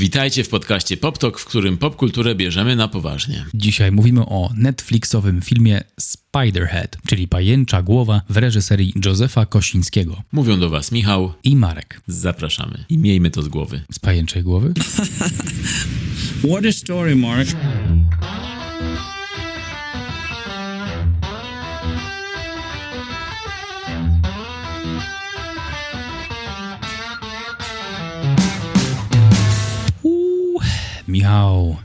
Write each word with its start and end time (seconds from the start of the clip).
Witajcie 0.00 0.44
w 0.44 0.48
podcaście 0.48 0.96
PopTok, 0.96 1.38
w 1.38 1.44
którym 1.44 1.78
popkulturę 1.78 2.34
bierzemy 2.34 2.76
na 2.76 2.88
poważnie. 2.88 3.44
Dzisiaj 3.54 3.92
mówimy 3.92 4.26
o 4.26 4.50
Netflixowym 4.56 5.42
filmie 5.42 5.80
Spiderhead, 6.00 6.96
czyli 7.06 7.28
Pajęcza 7.28 7.82
Głowa 7.82 8.22
w 8.28 8.36
reżyserii 8.36 8.92
Józefa 9.04 9.46
Kosińskiego. 9.46 10.22
Mówią 10.32 10.60
do 10.60 10.70
Was 10.70 10.92
Michał 10.92 11.32
i 11.44 11.56
Marek. 11.56 12.00
Zapraszamy 12.06 12.84
i 12.88 12.98
miejmy 12.98 13.30
to 13.30 13.42
z 13.42 13.48
głowy. 13.48 13.80
Z 13.92 13.98
Pajęczej 13.98 14.42
Głowy? 14.42 14.74
What 16.50 16.66
a 16.68 16.72
story, 16.72 17.16
Mark. 17.16 17.48
Michał, 31.20 31.76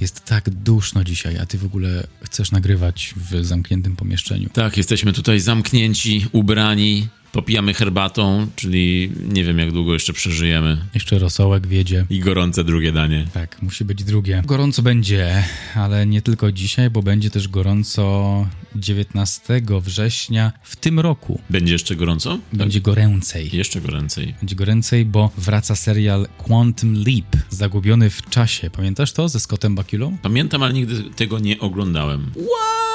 jest 0.00 0.24
tak 0.24 0.50
duszno 0.50 1.04
dzisiaj, 1.04 1.38
a 1.38 1.46
ty 1.46 1.58
w 1.58 1.64
ogóle 1.64 2.06
chcesz 2.22 2.50
nagrywać 2.50 3.14
w 3.16 3.44
zamkniętym 3.44 3.96
pomieszczeniu. 3.96 4.48
Tak, 4.48 4.76
jesteśmy 4.76 5.12
tutaj 5.12 5.40
zamknięci, 5.40 6.26
ubrani, 6.32 7.08
popijamy 7.34 7.74
herbatą, 7.74 8.46
czyli 8.56 9.10
nie 9.28 9.44
wiem 9.44 9.58
jak 9.58 9.72
długo 9.72 9.92
jeszcze 9.92 10.12
przeżyjemy. 10.12 10.78
Jeszcze 10.94 11.18
rosołek 11.18 11.66
wiedzie. 11.66 12.06
I 12.10 12.20
gorące 12.20 12.64
drugie 12.64 12.92
danie. 12.92 13.26
Tak, 13.32 13.62
musi 13.62 13.84
być 13.84 14.04
drugie. 14.04 14.42
Gorąco 14.46 14.82
będzie, 14.82 15.44
ale 15.74 16.06
nie 16.06 16.22
tylko 16.22 16.52
dzisiaj, 16.52 16.90
bo 16.90 17.02
będzie 17.02 17.30
też 17.30 17.48
gorąco 17.48 18.46
19 18.76 19.62
września 19.80 20.52
w 20.62 20.76
tym 20.76 21.00
roku. 21.00 21.40
Będzie 21.50 21.72
jeszcze 21.72 21.96
gorąco? 21.96 22.38
Będzie 22.52 22.80
tak. 22.80 22.84
goręcej. 22.84 23.50
Jeszcze 23.52 23.80
goręcej. 23.80 24.34
Będzie 24.40 24.56
goręcej, 24.56 25.04
bo 25.04 25.30
wraca 25.38 25.76
serial 25.76 26.26
Quantum 26.38 26.94
Leap, 26.94 27.36
zagubiony 27.50 28.10
w 28.10 28.22
czasie. 28.30 28.70
Pamiętasz 28.70 29.12
to 29.12 29.28
ze 29.28 29.40
Scottem 29.40 29.74
Bakulą? 29.74 30.16
Pamiętam, 30.22 30.62
ale 30.62 30.72
nigdy 30.72 31.02
tego 31.16 31.38
nie 31.38 31.60
oglądałem. 31.60 32.30
What? 32.32 32.93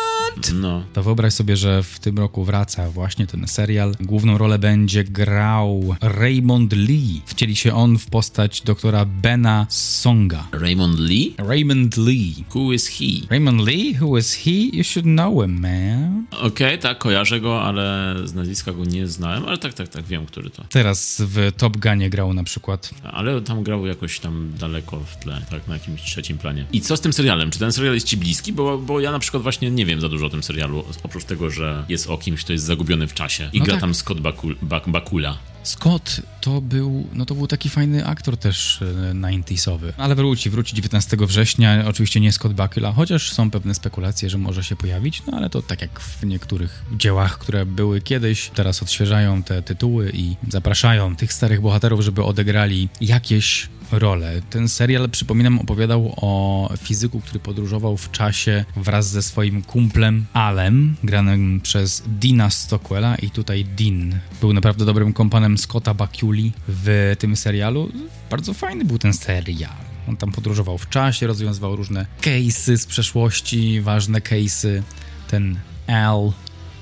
No. 0.53 0.83
To 0.93 1.03
wyobraź 1.03 1.33
sobie, 1.33 1.57
że 1.57 1.83
w 1.83 1.99
tym 1.99 2.17
roku 2.17 2.43
wraca 2.43 2.91
właśnie 2.91 3.27
ten 3.27 3.47
serial. 3.47 3.95
Główną 3.99 4.37
rolę 4.37 4.59
będzie 4.59 5.03
grał 5.03 5.95
Raymond 6.01 6.73
Lee. 6.73 7.21
Wcieli 7.25 7.55
się 7.55 7.73
on 7.75 7.97
w 7.97 8.05
postać 8.05 8.61
doktora 8.61 9.05
Bena 9.05 9.65
Songa. 9.69 10.47
Raymond 10.51 10.99
Lee? 10.99 11.35
Raymond 11.37 11.97
Lee. 11.97 12.33
Who 12.55 12.73
is 12.73 12.87
he? 12.87 13.27
Raymond 13.29 13.67
Lee? 13.67 13.97
Who 14.01 14.17
is 14.17 14.35
he? 14.35 14.51
You 14.51 14.83
should 14.83 15.05
know 15.05 15.43
him, 15.43 15.59
man. 15.59 16.25
Okej, 16.31 16.47
okay, 16.47 16.77
tak, 16.77 16.97
kojarzę 16.97 17.39
go, 17.39 17.61
ale 17.61 18.15
z 18.25 18.33
nazwiska 18.33 18.73
go 18.73 18.85
nie 18.85 19.07
znałem, 19.07 19.45
ale 19.45 19.57
tak, 19.57 19.73
tak, 19.73 19.87
tak, 19.87 20.05
wiem, 20.05 20.25
który 20.25 20.49
to. 20.49 20.63
Teraz 20.69 21.21
w 21.25 21.51
Top 21.57 21.77
Gunie 21.77 22.09
grał 22.09 22.33
na 22.33 22.43
przykład. 22.43 22.91
Ale 23.03 23.41
tam 23.41 23.63
grał 23.63 23.85
jakoś 23.85 24.19
tam 24.19 24.51
daleko 24.59 24.99
w 24.99 25.17
tle, 25.23 25.41
tak, 25.49 25.67
na 25.67 25.73
jakimś 25.73 26.01
trzecim 26.01 26.37
planie. 26.37 26.65
I 26.73 26.81
co 26.81 26.97
z 26.97 27.01
tym 27.01 27.13
serialem? 27.13 27.51
Czy 27.51 27.59
ten 27.59 27.71
serial 27.71 27.93
jest 27.93 28.07
ci 28.07 28.17
bliski? 28.17 28.53
Bo, 28.53 28.77
bo 28.77 28.99
ja 28.99 29.11
na 29.11 29.19
przykład 29.19 29.43
właśnie 29.43 29.71
nie 29.71 29.85
wiem 29.85 30.01
za 30.01 30.09
dużo 30.09 30.18
o 30.25 30.29
tym 30.29 30.43
serialu, 30.43 30.83
oprócz 31.03 31.23
tego, 31.23 31.49
że 31.49 31.85
jest 31.89 32.09
o 32.09 32.17
kimś, 32.17 32.43
kto 32.43 32.53
jest 32.53 32.65
zagubiony 32.65 33.07
w 33.07 33.13
czasie 33.13 33.49
i 33.53 33.59
no 33.59 33.65
gra 33.65 33.73
tak. 33.73 33.81
tam 33.81 33.95
Scott 33.95 34.19
Bakul, 34.19 34.55
Bak, 34.61 34.89
Bakula. 34.89 35.37
Scott 35.69 36.21
to 36.41 36.61
był, 36.61 37.07
no 37.13 37.25
to 37.25 37.35
był 37.35 37.47
taki 37.47 37.69
fajny 37.69 38.05
aktor 38.05 38.37
też 38.37 38.79
90sowy. 39.13 39.89
E, 39.89 39.93
Ale 39.97 40.15
wróci, 40.15 40.49
wróci 40.49 40.75
19 40.75 41.17
września. 41.19 41.85
Oczywiście 41.87 42.19
nie 42.19 42.31
Scott 42.31 42.53
Bakula, 42.53 42.91
chociaż 42.91 43.31
są 43.31 43.51
pewne 43.51 43.75
spekulacje, 43.75 44.29
że 44.29 44.37
może 44.37 44.63
się 44.63 44.75
pojawić, 44.75 45.23
no 45.27 45.37
ale 45.37 45.49
to 45.49 45.61
tak 45.61 45.81
jak 45.81 45.99
w 45.99 46.25
niektórych 46.25 46.83
dziełach, 46.91 47.37
które 47.37 47.65
były 47.65 48.01
kiedyś, 48.01 48.49
teraz 48.49 48.83
odświeżają 48.83 49.43
te 49.43 49.61
tytuły 49.61 50.11
i 50.13 50.35
zapraszają 50.47 51.15
tych 51.15 51.33
starych 51.33 51.61
bohaterów, 51.61 52.01
żeby 52.01 52.23
odegrali 52.23 52.89
jakieś 53.01 53.69
rolę. 53.91 54.41
Ten 54.49 54.69
serial, 54.69 55.09
przypominam, 55.09 55.59
opowiadał 55.59 56.13
o 56.17 56.69
fizyku, 56.77 57.21
który 57.21 57.39
podróżował 57.39 57.97
w 57.97 58.11
czasie 58.11 58.65
wraz 58.75 59.09
ze 59.09 59.21
swoim 59.21 59.61
kumplem 59.61 60.25
Alem, 60.33 60.95
granym 61.03 61.61
przez 61.61 62.03
Dina 62.07 62.49
Stockwella 62.49 63.15
i 63.15 63.29
tutaj 63.29 63.65
Dean 63.65 64.19
był 64.41 64.53
naprawdę 64.53 64.85
dobrym 64.85 65.13
kompanem 65.13 65.57
Scotta 65.59 65.93
Bakuli 65.93 66.51
w 66.67 67.15
tym 67.19 67.35
serialu. 67.35 67.91
Bardzo 68.29 68.53
fajny 68.53 68.85
był 68.85 68.97
ten 68.97 69.13
serial. 69.13 69.89
On 70.07 70.17
tam 70.17 70.31
podróżował 70.31 70.77
w 70.77 70.89
czasie, 70.89 71.27
rozwiązywał 71.27 71.75
różne 71.75 72.05
case'y 72.21 72.77
z 72.77 72.85
przeszłości, 72.85 73.81
ważne 73.81 74.19
case'y. 74.19 74.81
Ten 75.27 75.59
Al 75.87 76.31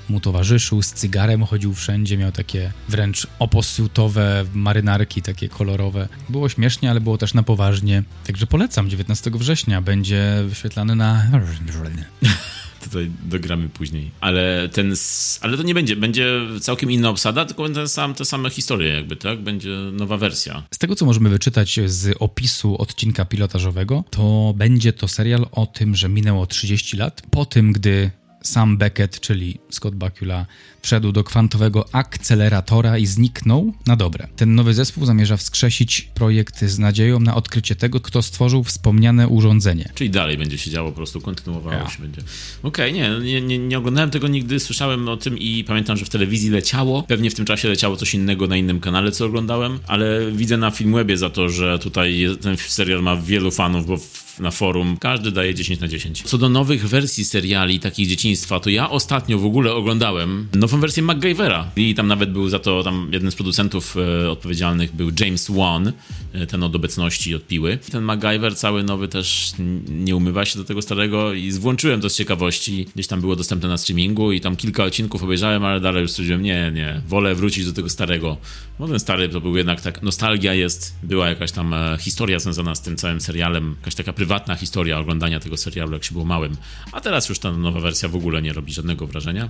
mu 0.08 0.20
towarzyszył, 0.20 0.82
z 0.82 0.92
cygarem 0.92 1.44
chodził 1.44 1.74
wszędzie, 1.74 2.16
miał 2.16 2.32
takie 2.32 2.72
wręcz 2.88 3.26
oposutowe 3.38 4.44
marynarki, 4.54 5.22
takie 5.22 5.48
kolorowe. 5.48 6.08
Było 6.28 6.48
śmiesznie, 6.48 6.90
ale 6.90 7.00
było 7.00 7.18
też 7.18 7.34
na 7.34 7.42
poważnie. 7.42 8.02
Także 8.26 8.46
polecam, 8.46 8.90
19 8.90 9.30
września 9.30 9.82
będzie 9.82 10.44
wyświetlany 10.48 10.96
na... 10.96 11.26
Tutaj 12.84 13.10
dogramy 13.24 13.68
później. 13.68 14.10
Ale 14.20 14.68
ten, 14.72 14.94
ale 15.40 15.56
to 15.56 15.62
nie 15.62 15.74
będzie, 15.74 15.96
będzie 15.96 16.40
całkiem 16.60 16.90
inna 16.90 17.08
obsada, 17.08 17.44
tylko 17.44 17.68
ten 17.68 17.88
sam, 17.88 18.14
te 18.14 18.24
same 18.24 18.50
historie 18.50 18.94
jakby, 18.94 19.16
tak? 19.16 19.42
Będzie 19.42 19.70
nowa 19.92 20.16
wersja. 20.16 20.62
Z 20.74 20.78
tego, 20.78 20.94
co 20.94 21.06
możemy 21.06 21.28
wyczytać 21.28 21.80
z 21.86 22.16
opisu 22.18 22.76
odcinka 22.76 23.24
pilotażowego, 23.24 24.04
to 24.10 24.54
będzie 24.56 24.92
to 24.92 25.08
serial 25.08 25.46
o 25.52 25.66
tym, 25.66 25.96
że 25.96 26.08
minęło 26.08 26.46
30 26.46 26.96
lat 26.96 27.22
po 27.30 27.46
tym, 27.46 27.72
gdy 27.72 28.10
sam 28.48 28.76
Beckett, 28.78 29.20
czyli 29.20 29.58
Scott 29.70 29.94
Bakula, 29.94 30.46
wszedł 30.82 31.12
do 31.12 31.24
kwantowego 31.24 31.84
akceleratora 31.92 32.98
i 32.98 33.06
zniknął 33.06 33.74
na 33.86 33.96
dobre. 33.96 34.28
Ten 34.36 34.54
nowy 34.54 34.74
zespół 34.74 35.04
zamierza 35.04 35.36
wskrzesić 35.36 36.08
projekt 36.14 36.64
z 36.64 36.78
nadzieją 36.78 37.20
na 37.20 37.34
odkrycie 37.34 37.76
tego, 37.76 38.00
kto 38.00 38.22
stworzył 38.22 38.64
wspomniane 38.64 39.28
urządzenie. 39.28 39.90
Czyli 39.94 40.10
dalej 40.10 40.38
będzie 40.38 40.58
się 40.58 40.70
działo, 40.70 40.90
po 40.90 40.96
prostu 40.96 41.20
kontynuowało 41.20 41.76
ja. 41.76 41.90
się 41.90 42.02
będzie. 42.02 42.22
Okej, 42.62 42.90
okay, 42.92 43.20
nie, 43.22 43.40
nie, 43.40 43.58
nie 43.58 43.78
oglądałem 43.78 44.10
tego 44.10 44.28
nigdy, 44.28 44.60
słyszałem 44.60 45.08
o 45.08 45.16
tym 45.16 45.38
i 45.38 45.64
pamiętam, 45.64 45.96
że 45.96 46.04
w 46.04 46.08
telewizji 46.08 46.50
leciało. 46.50 47.02
Pewnie 47.02 47.30
w 47.30 47.34
tym 47.34 47.44
czasie 47.44 47.68
leciało 47.68 47.96
coś 47.96 48.14
innego 48.14 48.46
na 48.46 48.56
innym 48.56 48.80
kanale, 48.80 49.12
co 49.12 49.26
oglądałem, 49.26 49.78
ale 49.86 50.32
widzę 50.32 50.56
na 50.56 50.70
Filmwebie 50.70 51.16
za 51.16 51.30
to, 51.30 51.48
że 51.48 51.78
tutaj 51.78 52.26
ten 52.40 52.56
serial 52.56 53.02
ma 53.02 53.16
wielu 53.16 53.50
fanów, 53.50 53.86
bo 53.86 53.98
na 54.40 54.50
forum 54.50 54.96
każdy 55.00 55.32
daje 55.32 55.54
10 55.54 55.80
na 55.80 55.88
10. 55.88 56.22
Co 56.22 56.38
do 56.38 56.48
nowych 56.48 56.88
wersji 56.88 57.24
seriali 57.24 57.80
takich 57.80 58.08
dzieciństwa, 58.08 58.60
to 58.60 58.70
ja 58.70 58.90
ostatnio 58.90 59.38
w 59.38 59.44
ogóle 59.44 59.72
oglądałem 59.72 60.48
nową 60.54 60.80
wersję 60.80 61.02
MacGyvera 61.02 61.70
i 61.76 61.94
tam 61.94 62.06
nawet 62.06 62.32
był 62.32 62.48
za 62.48 62.58
to 62.58 62.82
tam 62.82 63.08
jeden 63.12 63.30
z 63.30 63.34
producentów 63.34 63.96
e, 63.96 64.30
odpowiedzialnych 64.30 64.96
był 64.96 65.10
James 65.20 65.50
Wan, 65.50 65.92
e, 66.32 66.46
ten 66.46 66.62
od 66.62 66.76
obecności 66.76 67.34
od 67.34 67.46
piły. 67.46 67.78
Ten 67.90 68.04
MacGyver 68.04 68.56
cały 68.56 68.82
nowy 68.82 69.08
też 69.08 69.52
nie 69.88 70.16
umywa 70.16 70.44
się 70.44 70.58
do 70.58 70.64
tego 70.64 70.82
starego 70.82 71.32
i 71.32 71.52
włączyłem 71.52 72.00
to 72.00 72.10
z 72.10 72.16
ciekawości. 72.16 72.86
Gdzieś 72.94 73.06
tam 73.06 73.20
było 73.20 73.36
dostępne 73.36 73.68
na 73.68 73.78
streamingu 73.78 74.32
i 74.32 74.40
tam 74.40 74.56
kilka 74.56 74.84
odcinków 74.84 75.22
obejrzałem, 75.22 75.64
ale 75.64 75.80
dalej 75.80 76.02
już 76.02 76.10
stwierdziłem, 76.10 76.42
nie, 76.42 76.72
nie, 76.74 77.02
wolę 77.08 77.34
wrócić 77.34 77.66
do 77.66 77.72
tego 77.72 77.88
starego. 77.88 78.36
Bo 78.78 78.88
ten 78.88 79.00
stary 79.00 79.28
to 79.28 79.40
był 79.40 79.56
jednak 79.56 79.80
tak, 79.80 80.02
nostalgia 80.02 80.54
jest, 80.54 80.94
była 81.02 81.28
jakaś 81.28 81.52
tam 81.52 81.74
e, 81.74 81.96
historia 82.00 82.38
związana 82.38 82.74
z 82.74 82.82
tym 82.82 82.96
całym 82.96 83.20
serialem, 83.20 83.74
jakaś 83.78 83.94
taka 83.94 84.12
prywatna 84.12 84.27
historia 84.56 84.98
oglądania 84.98 85.40
tego 85.40 85.56
serialu, 85.56 85.92
jak 85.92 86.04
się 86.04 86.12
było 86.12 86.24
małym. 86.24 86.56
A 86.92 87.00
teraz 87.00 87.28
już 87.28 87.38
ta 87.38 87.52
nowa 87.52 87.80
wersja 87.80 88.08
w 88.08 88.16
ogóle 88.16 88.42
nie 88.42 88.52
robi 88.52 88.72
żadnego 88.72 89.06
wrażenia 89.06 89.48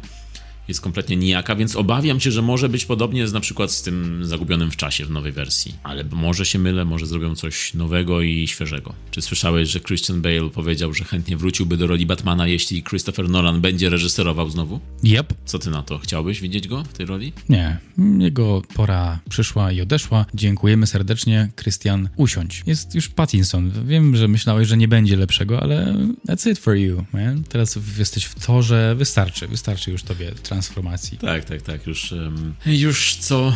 jest 0.68 0.80
kompletnie 0.80 1.16
nijaka, 1.16 1.56
więc 1.56 1.76
obawiam 1.76 2.20
się, 2.20 2.30
że 2.30 2.42
może 2.42 2.68
być 2.68 2.84
podobnie 2.84 3.28
z, 3.28 3.32
na 3.32 3.40
przykład 3.40 3.72
z 3.72 3.82
tym 3.82 4.24
zagubionym 4.24 4.70
w 4.70 4.76
czasie 4.76 5.04
w 5.06 5.10
nowej 5.10 5.32
wersji. 5.32 5.74
Ale 5.82 6.04
może 6.04 6.46
się 6.46 6.58
mylę, 6.58 6.84
może 6.84 7.06
zrobią 7.06 7.34
coś 7.34 7.74
nowego 7.74 8.22
i 8.22 8.48
świeżego. 8.48 8.94
Czy 9.10 9.22
słyszałeś, 9.22 9.68
że 9.68 9.80
Christian 9.80 10.22
Bale 10.22 10.50
powiedział, 10.50 10.94
że 10.94 11.04
chętnie 11.04 11.36
wróciłby 11.36 11.76
do 11.76 11.86
roli 11.86 12.06
Batmana, 12.06 12.46
jeśli 12.46 12.82
Christopher 12.82 13.28
Nolan 13.28 13.60
będzie 13.60 13.90
reżyserował 13.90 14.50
znowu? 14.50 14.80
Yep. 15.04 15.34
Co 15.44 15.58
ty 15.58 15.70
na 15.70 15.82
to? 15.82 15.98
Chciałbyś 15.98 16.40
widzieć 16.40 16.68
go 16.68 16.84
w 16.84 16.92
tej 16.92 17.06
roli? 17.06 17.32
Nie. 17.48 17.78
Jego 18.18 18.62
pora 18.74 19.20
przyszła 19.28 19.72
i 19.72 19.80
odeszła. 19.80 20.26
Dziękujemy 20.34 20.86
serdecznie. 20.86 21.50
Christian, 21.56 22.08
usiądź. 22.16 22.62
Jest 22.66 22.94
już 22.94 23.08
Pattinson. 23.08 23.72
Wiem, 23.86 24.16
że 24.16 24.28
myślałeś, 24.28 24.68
że 24.68 24.76
nie 24.76 24.88
będzie 24.88 25.16
lepszego, 25.16 25.62
ale 25.62 25.96
that's 26.28 26.50
it 26.50 26.58
for 26.58 26.76
you, 26.76 27.04
man. 27.12 27.44
Teraz 27.44 27.78
jesteś 27.98 28.24
w 28.24 28.46
torze. 28.46 28.94
Wystarczy. 28.98 29.48
Wystarczy 29.48 29.90
już 29.90 30.02
tobie 30.02 30.32
trans 30.42 30.57
transformacji. 30.58 31.18
Tak, 31.18 31.44
tak, 31.44 31.62
tak. 31.62 31.86
Już, 31.86 32.12
um, 32.12 32.54
już 32.66 33.16
co, 33.16 33.52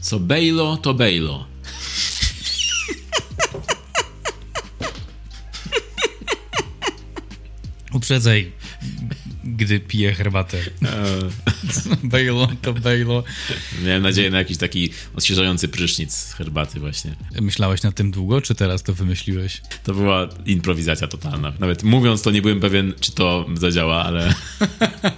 co 0.00 0.20
Bejlo, 0.20 0.76
to 0.76 0.94
Bejlo. 0.94 1.46
Uprzedzaj 7.92 8.52
gdy 9.44 9.80
piję 9.80 10.14
herbatę. 10.14 10.58
Bejlo 12.04 12.48
to 12.62 12.72
bejlo. 12.72 13.24
Miałem 13.84 14.02
nadzieję 14.02 14.30
na 14.30 14.38
jakiś 14.38 14.56
taki 14.56 14.90
odświeżający 15.16 15.68
prysznic 15.68 16.14
z 16.14 16.32
herbaty 16.32 16.80
właśnie. 16.80 17.14
Myślałeś 17.40 17.82
nad 17.82 17.94
tym 17.94 18.10
długo, 18.10 18.40
czy 18.40 18.54
teraz 18.54 18.82
to 18.82 18.94
wymyśliłeś? 18.94 19.62
To 19.84 19.94
była 19.94 20.28
improwizacja 20.46 21.08
totalna. 21.08 21.52
Nawet 21.58 21.82
mówiąc 21.82 22.22
to 22.22 22.30
nie 22.30 22.42
byłem 22.42 22.60
pewien, 22.60 22.92
czy 23.00 23.12
to 23.12 23.46
zadziała, 23.54 24.04
ale... 24.04 24.34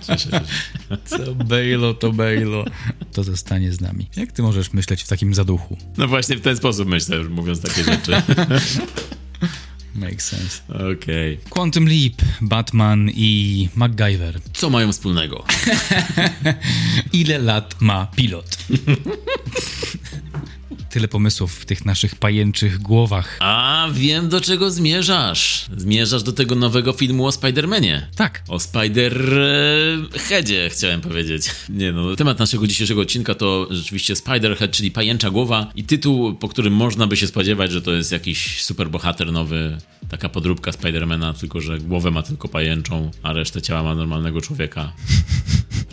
Co 1.05 1.35
bejlo 1.35 1.95
to 1.95 2.13
bejlo. 2.13 2.65
To 3.13 3.25
zostanie 3.25 3.73
z 3.73 3.81
nami. 3.81 4.07
Jak 4.17 4.33
ty 4.33 4.43
możesz 4.43 4.73
myśleć 4.73 5.03
w 5.03 5.09
takim 5.09 5.35
zaduchu? 5.35 5.77
No 5.97 6.09
właśnie 6.09 6.37
w 6.37 6.41
ten 6.41 6.57
sposób 6.57 6.89
myślę, 6.89 7.25
mówiąc 7.25 7.61
takie 7.61 7.85
rzeczy. 7.85 8.13
Makes 9.95 10.29
sense. 10.29 10.63
Okej. 10.69 10.93
Okay. 10.93 11.51
Quantum 11.51 11.89
Leap, 11.89 12.23
Batman 12.41 13.11
i 13.15 13.69
MacGyver. 13.75 14.41
Co 14.53 14.71
mają 14.71 14.93
wspólnego? 14.93 15.45
Ile 17.13 17.39
lat 17.39 17.77
ma 17.81 18.07
pilot? 18.17 18.59
Tyle 20.95 21.09
pomysłów 21.09 21.55
w 21.55 21.65
tych 21.65 21.85
naszych 21.85 22.17
pajęczych 22.17 22.79
głowach. 22.79 23.37
A 23.41 23.89
wiem 23.93 24.29
do 24.29 24.41
czego 24.41 24.71
zmierzasz. 24.71 25.67
Zmierzasz 25.77 26.23
do 26.23 26.33
tego 26.33 26.55
nowego 26.55 26.93
filmu 26.93 27.27
o 27.27 27.31
Spider-Manie. 27.31 28.01
Tak. 28.17 28.43
O 28.49 28.57
Spider-Headzie 28.57 30.71
chciałem 30.71 31.01
powiedzieć. 31.01 31.51
Nie 31.69 31.93
no, 31.93 32.17
temat 32.17 32.39
naszego 32.39 32.67
dzisiejszego 32.67 33.01
odcinka 33.01 33.35
to 33.35 33.67
rzeczywiście 33.71 34.15
Spider-Head, 34.15 34.71
czyli 34.71 34.91
pajęcza 34.91 35.31
głowa 35.31 35.73
i 35.75 35.85
tytuł, 35.85 36.35
po 36.35 36.49
którym 36.49 36.73
można 36.73 37.07
by 37.07 37.17
się 37.17 37.27
spodziewać, 37.27 37.73
że 37.73 37.83
to 37.83 37.93
jest 37.93 38.13
jakiś 38.13 38.63
superbohater 38.63 39.33
nowy, 39.33 39.79
taka 40.09 40.29
podróbka 40.29 40.73
Spidermana, 40.73 41.33
tylko 41.33 41.61
że 41.61 41.79
głowę 41.79 42.11
ma 42.11 42.23
tylko 42.23 42.49
pajęczą, 42.49 43.11
a 43.23 43.33
resztę 43.33 43.63
ciała 43.63 43.83
ma 43.83 43.95
normalnego 43.95 44.41
człowieka. 44.41 44.93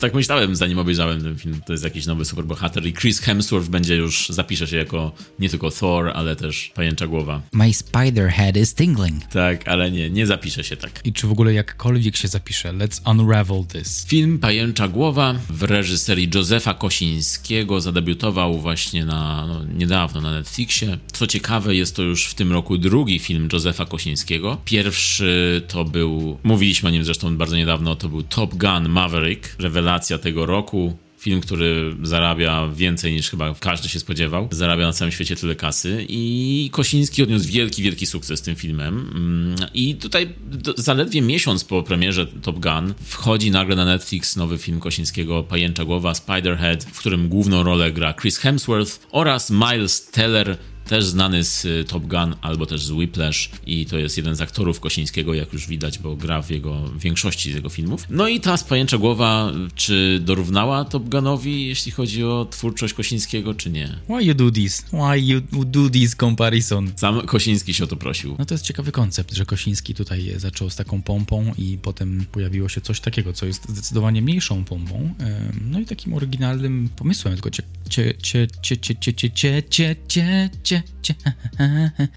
Tak 0.01 0.13
myślałem, 0.13 0.55
zanim 0.55 0.79
obejrzałem 0.79 1.23
ten 1.23 1.37
film. 1.37 1.61
To 1.65 1.73
jest 1.73 1.83
jakiś 1.83 2.05
nowy 2.05 2.25
superbohater 2.25 2.85
i 2.85 2.93
Chris 2.93 3.19
Hemsworth 3.19 3.69
będzie 3.69 3.95
już, 3.95 4.29
zapisze 4.29 4.67
się 4.67 4.77
jako 4.77 5.11
nie 5.39 5.49
tylko 5.49 5.71
Thor, 5.71 6.11
ale 6.15 6.35
też 6.35 6.71
pajęcza 6.75 7.07
głowa. 7.07 7.41
My 7.53 7.73
spider 7.73 8.29
head 8.29 8.57
is 8.57 8.73
tingling. 8.75 9.25
Tak, 9.25 9.67
ale 9.67 9.91
nie, 9.91 10.09
nie 10.09 10.25
zapisze 10.25 10.63
się 10.63 10.77
tak. 10.77 11.01
I 11.03 11.13
czy 11.13 11.27
w 11.27 11.31
ogóle 11.31 11.53
jakkolwiek 11.53 12.17
się 12.17 12.27
zapisze? 12.27 12.73
Let's 12.73 13.11
unravel 13.11 13.65
this. 13.65 14.05
Film 14.07 14.39
Pajęcza 14.39 14.87
Głowa 14.87 15.35
w 15.49 15.63
reżyserii 15.63 16.29
Józefa 16.35 16.73
Kosińskiego 16.73 17.81
zadebiutował 17.81 18.59
właśnie 18.59 19.05
na, 19.05 19.47
no, 19.47 19.63
niedawno 19.63 20.21
na 20.21 20.31
Netflixie. 20.31 20.97
Co 21.11 21.27
ciekawe, 21.27 21.75
jest 21.75 21.95
to 21.95 22.01
już 22.01 22.25
w 22.25 22.33
tym 22.33 22.51
roku 22.51 22.77
drugi 22.77 23.19
film 23.19 23.49
Józefa 23.53 23.85
Kosińskiego. 23.85 24.57
Pierwszy 24.65 25.61
to 25.67 25.85
był, 25.85 26.37
mówiliśmy 26.43 26.89
o 26.89 26.91
nim 26.91 27.03
zresztą 27.03 27.37
bardzo 27.37 27.55
niedawno, 27.55 27.95
to 27.95 28.09
był 28.09 28.23
Top 28.23 28.55
Gun 28.55 28.89
Maverick, 28.89 29.55
rewelacja 29.59 29.90
tego 29.99 30.45
roku. 30.45 30.97
Film, 31.17 31.41
który 31.41 31.95
zarabia 32.03 32.67
więcej 32.67 33.13
niż 33.13 33.29
chyba 33.29 33.55
każdy 33.59 33.89
się 33.89 33.99
spodziewał. 33.99 34.47
Zarabia 34.51 34.85
na 34.85 34.93
całym 34.93 35.11
świecie 35.11 35.35
tyle 35.35 35.55
kasy 35.55 36.05
i 36.09 36.69
Kosiński 36.71 37.23
odniósł 37.23 37.47
wielki, 37.47 37.83
wielki 37.83 38.05
sukces 38.05 38.41
tym 38.41 38.55
filmem. 38.55 39.11
Mm, 39.15 39.55
I 39.73 39.95
tutaj 39.95 40.29
zaledwie 40.77 41.21
miesiąc 41.21 41.63
po 41.63 41.83
premierze 41.83 42.27
Top 42.27 42.59
Gun 42.59 42.93
wchodzi 43.03 43.51
nagle 43.51 43.75
na 43.75 43.85
Netflix 43.85 44.35
nowy 44.35 44.57
film 44.57 44.79
Kosińskiego 44.79 45.43
Pajęcza 45.43 45.85
Głowa, 45.85 46.13
Spiderhead, 46.13 46.83
w 46.83 46.99
którym 46.99 47.29
główną 47.29 47.63
rolę 47.63 47.91
gra 47.91 48.13
Chris 48.13 48.37
Hemsworth 48.37 49.07
oraz 49.11 49.51
Miles 49.51 50.05
Teller, 50.11 50.57
też 50.91 51.05
znany 51.05 51.43
z 51.43 51.65
y, 51.65 51.85
Top 51.87 52.03
Gun 52.07 52.35
albo 52.41 52.65
też 52.65 52.83
z 52.83 52.91
Whiplash 52.91 53.49
i 53.65 53.85
to 53.85 53.97
jest 53.97 54.17
jeden 54.17 54.35
z 54.35 54.41
aktorów 54.41 54.79
Kosińskiego, 54.79 55.33
jak 55.33 55.53
już 55.53 55.67
widać, 55.67 55.99
bo 55.99 56.15
gra 56.15 56.41
w 56.41 56.49
jego 56.49 56.73
w 56.73 56.99
większości 56.99 57.51
z 57.51 57.55
jego 57.55 57.69
filmów. 57.69 58.05
No 58.09 58.27
i 58.27 58.39
ta 58.39 58.57
spajęcza 58.57 58.97
głowa, 58.97 59.51
czy 59.75 60.19
dorównała 60.23 60.85
Top 60.85 61.09
Gunowi, 61.09 61.67
jeśli 61.67 61.91
chodzi 61.91 62.23
o 62.23 62.47
twórczość 62.51 62.93
Kosińskiego, 62.93 63.53
czy 63.53 63.69
nie? 63.69 63.95
Why 64.09 64.23
you 64.23 64.33
do 64.33 64.51
this? 64.51 64.81
Why 64.81 65.19
you 65.19 65.41
do 65.65 65.89
this 65.89 66.15
comparison? 66.15 66.91
Sam 66.95 67.21
Kosiński 67.21 67.73
się 67.73 67.83
o 67.83 67.87
to 67.87 67.95
prosił. 67.95 68.35
No 68.39 68.45
to 68.45 68.53
jest 68.53 68.65
ciekawy 68.65 68.91
koncept, 68.91 69.33
że 69.33 69.45
Kosiński 69.45 69.95
tutaj 69.95 70.33
zaczął 70.37 70.69
z 70.69 70.75
taką 70.75 71.01
pompą 71.01 71.53
i 71.57 71.77
potem 71.81 72.25
pojawiło 72.31 72.69
się 72.69 72.81
coś 72.81 72.99
takiego, 72.99 73.33
co 73.33 73.45
jest 73.45 73.69
zdecydowanie 73.69 74.21
mniejszą 74.21 74.63
pompą. 74.63 75.13
No 75.61 75.79
i 75.79 75.85
takim 75.85 76.13
oryginalnym 76.13 76.89
pomysłem, 76.95 77.33
tylko 77.33 77.49
cie, 77.49 77.63
cie, 77.89 78.13
cie, 78.21 78.47
cie, 78.61 78.77
cie, 78.77 78.95
cie, 78.95 79.13
cie, 79.13 79.29
cie, 79.31 79.63
cie, 79.69 79.95
cie, 80.07 80.49
cie, 80.63 80.80
cie. 81.01 81.15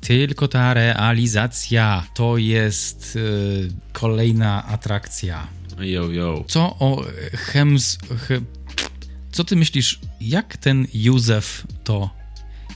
Tylko 0.01 0.49
ta 0.49 0.75
realizacja 0.75 2.07
to 2.15 2.39
jest 2.39 3.15
yy, 3.15 3.69
kolejna 3.93 4.67
atrakcja. 4.67 5.47
Yo, 5.79 6.11
yo. 6.11 6.45
Co 6.49 6.61
o 6.79 7.05
Hems... 7.33 7.99
He, 8.29 8.41
co 9.33 9.45
ty 9.45 9.57
myślisz, 9.57 10.01
jak 10.21 10.57
ten 10.57 10.87
Józef 10.95 11.67
to... 11.85 12.11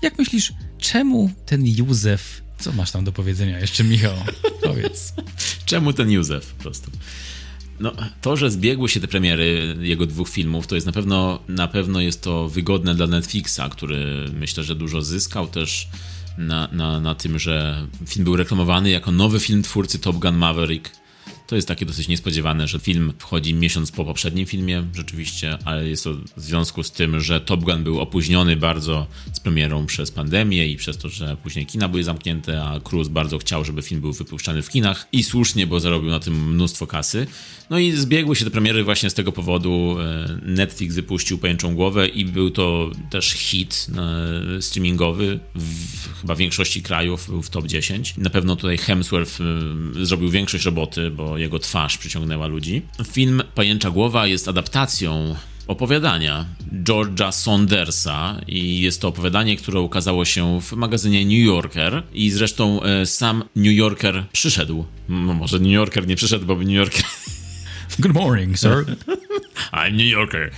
Jak 0.03 0.19
myślisz, 0.19 0.53
czemu 0.79 1.31
ten 1.47 1.67
Józef... 1.67 2.43
Co 2.59 2.73
masz 2.73 2.91
tam 2.91 3.05
do 3.05 3.13
powiedzenia 3.13 3.59
jeszcze, 3.59 3.85
Michał? 3.85 4.15
Powiedz. 4.63 5.15
czemu 5.65 5.93
ten 5.93 6.11
Józef 6.11 6.47
po 6.55 6.63
prostu? 6.63 6.91
No, 7.81 7.93
to, 8.21 8.37
że 8.37 8.51
zbiegły 8.51 8.89
się 8.89 9.01
te 9.01 9.09
premiery 9.09 9.77
jego 9.81 10.07
dwóch 10.07 10.29
filmów, 10.29 10.67
to 10.67 10.75
jest 10.75 10.87
na 10.87 10.93
pewno, 10.93 11.39
na 11.49 11.69
pewno 11.69 12.01
jest 12.01 12.23
to 12.23 12.49
wygodne 12.49 12.95
dla 12.95 13.07
Netflixa, 13.07 13.61
który 13.71 14.31
myślę, 14.33 14.65
że 14.65 14.75
dużo 14.75 15.03
zyskał 15.03 15.47
też 15.47 15.89
na, 16.39 16.69
na, 16.73 17.01
na 17.01 17.15
tym, 17.15 17.39
że 17.39 17.87
film 18.07 18.25
był 18.25 18.37
reklamowany 18.37 18.91
jako 18.91 19.13
nowy 19.13 19.41
film 19.41 19.63
twórcy 19.63 19.99
Top 19.99 20.17
Gun 20.17 20.37
Maverick. 20.37 20.91
To 21.49 21.57
jest 21.57 21.69
takie 21.69 21.87
dosyć 21.87 22.09
niespodziewane, 22.09 22.69
że 22.69 22.79
film 22.79 23.13
wchodzi 23.19 23.55
miesiąc 23.55 23.91
po 23.91 24.05
poprzednim 24.05 24.47
filmie, 24.47 24.85
rzeczywiście, 24.95 25.59
ale 25.65 25.89
jest 25.89 26.05
to 26.05 26.15
w 26.37 26.41
związku 26.41 26.83
z 26.83 26.93
tym, 26.93 27.21
że 27.21 27.41
Top 27.41 27.61
Gun 27.65 27.85
był 27.85 28.01
opóźniony 28.01 28.57
bardzo 28.57 29.07
z 29.33 29.41
premierą 29.41 29.87
przez 29.87 30.11
pandemię 30.11 30.67
i 30.67 30.77
przez 30.77 30.99
to, 30.99 31.09
że 31.09 31.37
później 31.43 31.67
kina 31.67 31.89
były 31.89 32.05
zamknięte, 32.05 32.65
a 32.65 32.81
Cruise 32.81 33.11
bardzo 33.11 33.39
chciał, 33.39 33.65
żeby 33.65 33.83
film 33.83 34.01
był 34.01 34.13
wypuszczany 34.13 34.63
w 34.63 34.71
kinach 34.71 35.09
i 35.13 35.23
słusznie, 35.23 35.67
bo 35.67 35.81
zarobił 35.81 36.11
na 36.11 36.21
tym 36.21 36.55
mnóstwo 36.55 36.87
kasy. 36.87 37.27
No 37.71 37.79
i 37.79 37.93
zbiegły 37.93 38.37
się 38.37 38.45
te 38.45 38.51
premiery 38.51 38.85
właśnie 38.85 39.11
z 39.11 39.15
tego 39.15 39.33
powodu. 39.33 39.97
Netflix 40.43 40.95
wypuścił 40.95 41.39
Pajęczą 41.39 41.75
Głowę 41.75 42.09
i 42.09 42.25
był 42.25 42.51
to 42.51 42.91
też 43.11 43.33
hit 43.33 43.87
streamingowy 44.61 45.41
w 45.55 46.21
chyba 46.21 46.35
większości 46.35 46.83
krajów, 46.83 47.27
był 47.31 47.43
w 47.43 47.51
top 47.51 47.67
10. 47.67 48.15
Na 48.17 48.31
pewno 48.31 48.57
tutaj 48.57 48.79
Hemsworth 48.79 49.39
zrobił 50.03 50.31
większość 50.31 50.65
roboty, 50.65 51.11
bo 51.11 51.38
jego 51.41 51.59
twarz 51.59 51.99
przyciągnęła 51.99 52.47
ludzi. 52.47 52.83
Film 53.13 53.43
Pajęcza 53.55 53.91
Głowa 53.91 54.27
jest 54.27 54.49
adaptacją 54.49 55.35
opowiadania 55.67 56.47
George'a 56.85 57.33
Saundersa 57.33 58.41
i 58.47 58.81
jest 58.81 59.01
to 59.01 59.09
opowiadanie, 59.09 59.57
które 59.57 59.81
ukazało 59.81 60.25
się 60.25 60.61
w 60.61 60.73
magazynie 60.73 61.25
New 61.25 61.47
Yorker 61.47 62.03
i 62.13 62.31
zresztą 62.31 62.81
sam 63.05 63.45
New 63.57 63.77
Yorker 63.77 64.25
przyszedł. 64.33 64.85
No 65.09 65.35
może 65.35 65.59
New 65.59 65.73
Yorker 65.73 66.07
nie 66.07 66.17
przyszedł, 66.17 66.47
bo 66.47 66.55
New 66.55 66.71
Yorker 66.71 67.05
Good 67.99 68.15
morning, 68.15 68.59
sir. 68.59 68.85
I'm 69.73 69.93
New 69.97 70.07
Yorker. 70.07 70.51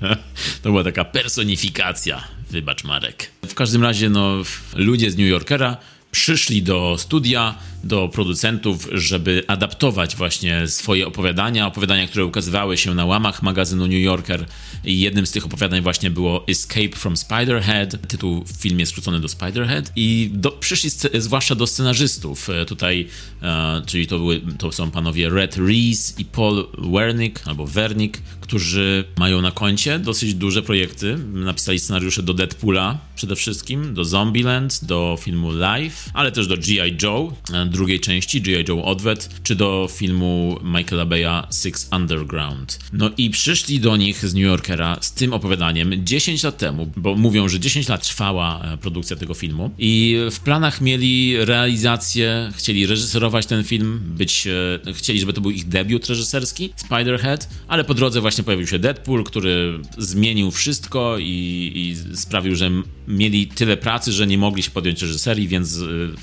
to 0.62 0.70
była 0.70 0.84
taka 0.84 1.04
personifikacja. 1.04 2.24
Wybacz, 2.50 2.84
Marek. 2.84 3.30
W 3.48 3.54
każdym 3.54 3.82
razie, 3.82 4.10
no, 4.10 4.36
ludzie 4.76 5.10
z 5.10 5.16
New 5.16 5.28
Yorkera 5.28 5.76
przyszli 6.10 6.62
do 6.62 6.96
studia, 6.98 7.54
do 7.84 8.08
producentów, 8.08 8.88
żeby 8.92 9.42
adaptować 9.46 10.16
właśnie 10.16 10.68
swoje 10.68 11.06
opowiadania, 11.06 11.66
opowiadania, 11.66 12.06
które 12.06 12.24
ukazywały 12.24 12.76
się 12.76 12.94
na 12.94 13.06
łamach 13.06 13.42
magazynu 13.42 13.86
New 13.86 14.02
Yorker. 14.02 14.46
I 14.84 15.00
jednym 15.00 15.26
z 15.26 15.30
tych 15.30 15.46
opowiadań 15.46 15.80
właśnie 15.82 16.10
było 16.10 16.46
Escape 16.48 16.96
from 16.96 17.16
Spiderhead. 17.16 18.08
Tytuł 18.08 18.44
w 18.44 18.52
filmie 18.52 18.86
skrócony 18.86 19.20
do 19.20 19.28
Spiderhead. 19.28 19.92
I 19.96 20.30
do, 20.32 20.50
przyszli 20.50 20.90
zwłaszcza 21.14 21.54
do 21.54 21.66
scenarzystów. 21.66 22.48
Tutaj, 22.66 23.08
e, 23.42 23.82
czyli 23.86 24.06
to, 24.06 24.18
były, 24.18 24.40
to 24.58 24.72
są 24.72 24.90
panowie 24.90 25.28
Red 25.30 25.56
Reese 25.56 26.14
i 26.18 26.24
Paul 26.24 26.66
Wernick, 26.78 27.48
albo 27.48 27.66
Wernick, 27.66 28.18
którzy 28.40 29.04
mają 29.18 29.42
na 29.42 29.50
koncie 29.50 29.98
dosyć 29.98 30.34
duże 30.34 30.62
projekty. 30.62 31.18
Napisali 31.32 31.78
scenariusze 31.78 32.22
do 32.22 32.34
Deadpoola 32.34 32.98
przede 33.16 33.36
wszystkim, 33.36 33.94
do 33.94 34.04
Zombieland, 34.04 34.84
do 34.84 35.18
filmu 35.20 35.52
Live, 35.52 35.97
ale 36.14 36.32
też 36.32 36.46
do 36.46 36.56
G.I. 36.56 36.96
Joe, 37.02 37.32
drugiej 37.66 38.00
części, 38.00 38.42
G.I. 38.42 38.64
Joe 38.68 38.84
Odwet, 38.84 39.30
czy 39.42 39.54
do 39.54 39.88
filmu 39.92 40.60
Michaela 40.64 41.04
Beya 41.04 41.46
Six 41.62 41.88
Underground. 41.92 42.78
No 42.92 43.10
i 43.16 43.30
przyszli 43.30 43.80
do 43.80 43.96
nich 43.96 44.26
z 44.26 44.34
New 44.34 44.44
Yorkera 44.44 44.96
z 45.00 45.12
tym 45.12 45.32
opowiadaniem 45.32 46.06
10 46.06 46.42
lat 46.42 46.58
temu, 46.58 46.92
bo 46.96 47.14
mówią, 47.14 47.48
że 47.48 47.60
10 47.60 47.88
lat 47.88 48.02
trwała 48.02 48.78
produkcja 48.80 49.16
tego 49.16 49.34
filmu 49.34 49.70
i 49.78 50.18
w 50.30 50.40
planach 50.40 50.80
mieli 50.80 51.44
realizację, 51.44 52.52
chcieli 52.56 52.86
reżyserować 52.86 53.46
ten 53.46 53.64
film, 53.64 54.00
być, 54.04 54.48
chcieli, 54.94 55.20
żeby 55.20 55.32
to 55.32 55.40
był 55.40 55.50
ich 55.50 55.68
debiut 55.68 56.06
reżyserski, 56.06 56.70
Spiderhead, 56.76 57.48
ale 57.68 57.84
po 57.84 57.94
drodze 57.94 58.20
właśnie 58.20 58.44
pojawił 58.44 58.66
się 58.66 58.78
Deadpool, 58.78 59.24
który 59.24 59.78
zmienił 59.98 60.50
wszystko 60.50 61.18
i, 61.18 61.72
i 61.74 62.16
sprawił, 62.16 62.56
że 62.56 62.70
mieli 63.08 63.46
tyle 63.46 63.76
pracy, 63.76 64.12
że 64.12 64.26
nie 64.26 64.38
mogli 64.38 64.62
się 64.62 64.70
podjąć 64.70 65.02
reżyserii, 65.02 65.48
więc 65.48 65.78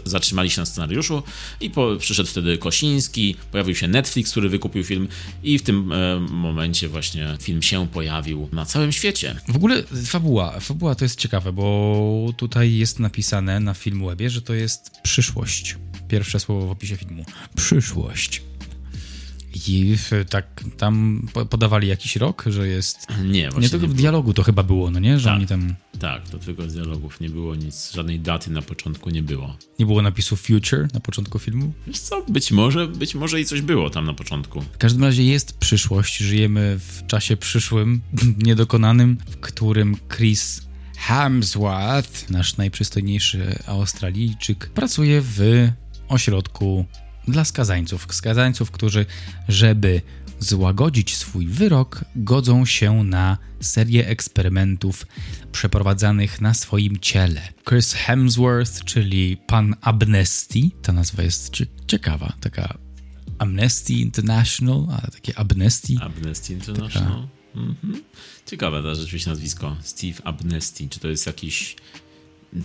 zatrzymali 0.06 0.50
się 0.50 0.62
na 0.62 0.66
scenariuszu 0.66 1.24
i 1.62 1.70
po, 1.70 1.96
przyszedł 2.00 2.30
wtedy 2.30 2.58
Kosiński, 2.58 3.36
pojawił 3.52 3.76
się 3.76 3.88
Netflix, 3.88 4.32
który 4.32 4.50
wykupił 4.50 4.84
film 4.84 5.08
i 5.44 5.60
w 5.60 5.64
tym 5.64 5.92
e, 5.92 6.20
momencie 6.20 6.88
właśnie 6.88 7.38
film 7.42 7.62
się 7.62 7.88
pojawił 7.88 8.50
na 8.52 8.66
całym 8.66 8.92
świecie. 8.92 9.36
W 9.48 9.56
ogóle 9.56 9.84
fabuła, 10.06 10.60
fabuła 10.60 10.96
to 10.96 11.06
jest 11.06 11.20
ciekawe, 11.20 11.54
bo 11.54 12.34
tutaj 12.38 12.74
jest 12.76 13.00
napisane 13.00 13.60
na 13.60 13.74
Filmwebie, 13.74 14.30
że 14.30 14.42
to 14.42 14.54
jest 14.54 14.92
przyszłość. 15.04 15.78
Pierwsze 16.08 16.40
słowo 16.40 16.68
w 16.68 16.72
opisie 16.72 16.98
filmu. 16.98 17.26
Przyszłość. 17.56 18.42
I 19.56 19.96
tak 20.30 20.64
tam 20.78 21.28
podawali 21.50 21.88
jakiś 21.88 22.16
rok, 22.16 22.44
że 22.48 22.68
jest. 22.68 23.08
Nie, 23.26 23.44
właśnie. 23.44 23.62
Nie 23.62 23.70
tylko 23.70 23.88
w 23.88 23.94
dialogu 23.94 24.34
to 24.34 24.44
chyba 24.44 24.64
było, 24.64 24.92
no 24.92 25.00
nie? 25.00 25.20
Że 25.20 25.26
tak, 25.26 25.38
oni 25.38 25.48
tam. 25.48 25.76
Tak, 26.00 26.30
to 26.30 26.40
tylko 26.40 26.70
z 26.70 26.74
dialogów. 26.74 27.20
Nie 27.20 27.30
było 27.30 27.56
nic, 27.56 27.92
żadnej 27.94 28.20
daty 28.20 28.52
na 28.52 28.62
początku 28.62 29.10
nie 29.10 29.24
było. 29.24 29.58
Nie 29.80 29.86
było 29.86 30.02
napisu 30.02 30.36
future 30.36 30.88
na 30.94 31.00
początku 31.00 31.40
filmu? 31.40 31.74
Wiesz 31.88 32.00
co, 32.00 32.24
być 32.28 32.52
może, 32.52 32.88
być 32.88 33.16
może 33.16 33.42
i 33.42 33.46
coś 33.46 33.62
było 33.62 33.90
tam 33.90 34.06
na 34.06 34.14
początku. 34.14 34.62
W 34.62 34.78
każdym 34.78 35.04
razie 35.04 35.24
jest 35.24 35.58
przyszłość. 35.58 36.18
Żyjemy 36.18 36.80
w 36.80 37.08
czasie 37.08 37.38
przyszłym, 37.38 38.02
niedokonanym, 38.48 39.18
w 39.30 39.38
którym 39.38 39.98
Chris 40.16 40.66
Hemsworth, 40.98 42.30
nasz 42.30 42.58
najprzystojniejszy 42.58 43.60
Australijczyk, 43.68 44.70
pracuje 44.70 45.22
w 45.22 45.70
ośrodku 46.08 46.86
dla 47.28 47.46
skazańców. 47.46 48.08
Skazańców, 48.12 48.72
którzy, 48.72 49.06
żeby 49.48 50.02
złagodzić 50.40 51.16
swój 51.16 51.48
wyrok, 51.48 52.06
godzą 52.16 52.66
się 52.66 53.04
na 53.04 53.38
serię 53.62 54.08
eksperymentów 54.08 55.06
przeprowadzanych 55.52 56.42
na 56.42 56.54
swoim 56.54 57.00
ciele. 57.00 57.42
Chris 57.70 57.94
Hemsworth, 57.94 58.84
czyli 58.84 59.38
pan 59.38 59.76
Amnesty, 59.82 60.60
ta 60.82 60.94
nazwa 60.94 61.24
jest 61.24 61.52
ciekawa, 61.88 62.34
taka 62.40 62.78
Amnesty 63.38 63.94
International, 63.94 64.86
ale 64.90 65.12
takie 65.12 65.40
Amnesty. 65.40 65.94
Amnesty 66.02 66.54
International. 66.54 67.12
Taka... 67.12 67.36
Mhm. 67.56 68.04
Ciekawe 68.46 68.82
to 68.82 68.96
rzeczywiście 68.96 69.30
nazwisko. 69.30 69.78
Steve 69.82 70.22
Amnesty. 70.24 70.90
Czy 70.90 71.00
to 71.00 71.08
jest 71.08 71.26
jakiś 71.26 71.76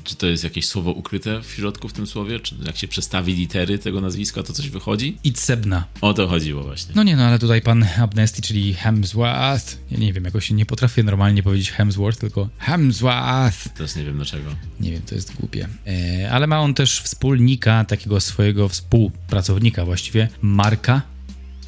czy 0.04 0.16
to 0.16 0.26
jest 0.26 0.44
jakieś 0.44 0.66
słowo 0.66 0.92
ukryte 0.92 1.42
w 1.42 1.50
środku 1.50 1.88
w 1.88 1.92
tym 1.92 2.06
słowie? 2.06 2.40
Czy 2.40 2.54
jak 2.66 2.76
się 2.76 2.88
przestawi 2.88 3.34
litery 3.34 3.78
tego 3.78 4.00
nazwiska, 4.00 4.42
to 4.42 4.52
coś 4.52 4.70
wychodzi? 4.70 5.16
Itzebna. 5.24 5.84
O 6.00 6.14
to 6.14 6.28
chodziło 6.28 6.62
właśnie. 6.62 6.92
No 6.96 7.02
nie, 7.02 7.16
no 7.16 7.24
ale 7.24 7.38
tutaj 7.38 7.62
pan 7.62 7.86
Amnesty, 7.98 8.42
czyli 8.42 8.74
Hemsworth, 8.74 9.78
ja 9.90 9.98
nie 9.98 10.12
wiem, 10.12 10.24
jakoś 10.24 10.50
nie 10.50 10.66
potrafię 10.66 11.02
normalnie 11.02 11.42
powiedzieć 11.42 11.70
Hemsworth, 11.70 12.20
tylko 12.20 12.48
Hemsworth. 12.58 13.68
Też 13.74 13.96
nie 13.96 14.04
wiem 14.04 14.16
dlaczego. 14.16 14.50
Nie 14.80 14.90
wiem, 14.90 15.02
to 15.02 15.14
jest 15.14 15.34
głupie. 15.34 15.68
E, 15.86 16.30
ale 16.30 16.46
ma 16.46 16.60
on 16.60 16.74
też 16.74 17.00
wspólnika, 17.00 17.84
takiego 17.84 18.20
swojego 18.20 18.68
współpracownika 18.68 19.84
właściwie, 19.84 20.28
Marka. 20.42 21.02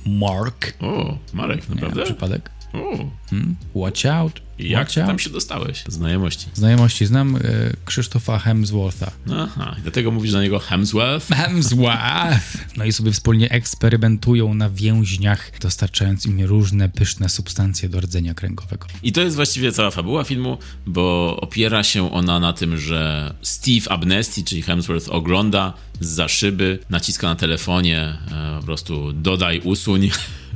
Mark. 0.07 0.75
O, 0.81 1.19
Marek, 1.33 1.69
naprawdę? 1.69 2.01
Nie, 2.01 2.07
przypadek. 2.07 2.51
Hmm? 2.73 3.57
Watch 3.75 4.07
out. 4.07 4.43
Jak 4.59 4.81
Watch 4.81 4.95
tam 4.95 5.11
out. 5.11 5.23
się 5.23 5.31
dostałeś? 5.31 5.85
Znajomości. 5.89 6.47
Znajomości. 6.55 7.07
Znam 7.07 7.37
e, 7.37 7.41
Krzysztofa 7.85 8.39
Hemswortha. 8.39 9.11
Aha, 9.33 9.77
i 9.79 9.83
dlatego 9.83 10.11
mówisz 10.11 10.33
na 10.33 10.43
niego 10.43 10.59
Hemsworth? 10.59 11.29
Hemsworth! 11.29 12.77
No 12.77 12.85
i 12.85 12.93
sobie 12.93 13.13
wspólnie 13.13 13.51
eksperymentują 13.51 14.55
na 14.55 14.71
więźniach, 14.71 15.51
dostarczając 15.61 16.27
im 16.27 16.45
różne 16.45 16.89
pyszne 16.89 17.29
substancje 17.29 17.89
do 17.89 18.01
rdzenia 18.01 18.35
kręgowego. 18.35 18.87
I 19.03 19.13
to 19.13 19.21
jest 19.21 19.37
właściwie 19.37 19.73
cała 19.73 19.91
fabuła 19.91 20.25
filmu, 20.25 20.59
bo 20.87 21.37
opiera 21.41 21.83
się 21.83 22.13
ona 22.13 22.41
na 22.41 22.53
tym, 22.53 22.79
że 22.79 23.35
Steve 23.43 23.91
Abnesti, 23.93 24.45
czyli 24.45 24.63
Hemsworth, 24.63 25.09
ogląda 25.09 25.73
za 26.01 26.29
szyby, 26.29 26.79
naciska 26.91 27.27
na 27.27 27.37
telefonie, 27.37 28.19
e, 28.33 28.59
po 28.61 28.67
prostu 28.67 29.13
dodaj, 29.13 29.61
usuń 29.65 30.11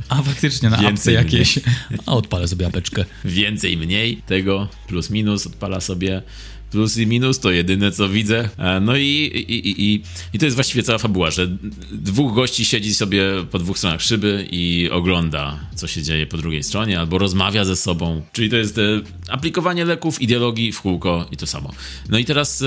a 0.09 0.23
faktycznie 0.23 0.71
na 0.71 0.79
apce 0.79 1.13
jakieś. 1.13 1.59
A 2.07 2.13
odpalę 2.13 2.49
sobie 2.49 2.67
apeczkę. 2.67 3.05
Więcej, 3.25 3.77
mniej 3.77 4.23
tego, 4.27 4.69
plus 4.89 5.11
minus 5.11 5.47
odpala 5.47 5.81
sobie. 5.81 6.23
Plus 6.71 6.97
i 6.97 7.07
minus 7.07 7.41
to 7.41 7.51
jedyne 7.51 7.93
co 7.93 8.09
widzę. 8.09 8.49
E, 8.59 8.81
no 8.81 8.97
i, 8.97 9.03
i, 9.03 9.69
i, 9.69 9.95
i, 9.95 10.03
i 10.33 10.39
to 10.39 10.45
jest 10.45 10.55
właściwie 10.55 10.83
cała 10.83 10.99
fabuła, 10.99 11.31
że 11.31 11.47
dwóch 11.93 12.35
gości 12.35 12.65
siedzi 12.65 12.95
sobie 12.95 13.23
po 13.51 13.59
dwóch 13.59 13.79
stronach 13.79 14.03
szyby 14.03 14.49
i 14.51 14.91
ogląda, 14.93 15.61
co 15.75 15.87
się 15.87 16.03
dzieje 16.03 16.27
po 16.27 16.37
drugiej 16.37 16.63
stronie, 16.63 17.01
albo 17.01 17.19
rozmawia 17.19 17.65
ze 17.65 17.77
sobą. 17.77 18.23
Czyli 18.33 18.51
to 18.51 18.57
jest 18.57 18.79
e, 18.79 18.83
aplikowanie 19.29 19.85
leków, 19.85 20.23
ideologii 20.23 20.73
w 20.73 20.81
kółko 20.81 21.29
i 21.33 21.37
to 21.37 21.47
samo. 21.47 21.73
No 22.09 22.19
i 22.19 22.25
teraz. 22.25 22.65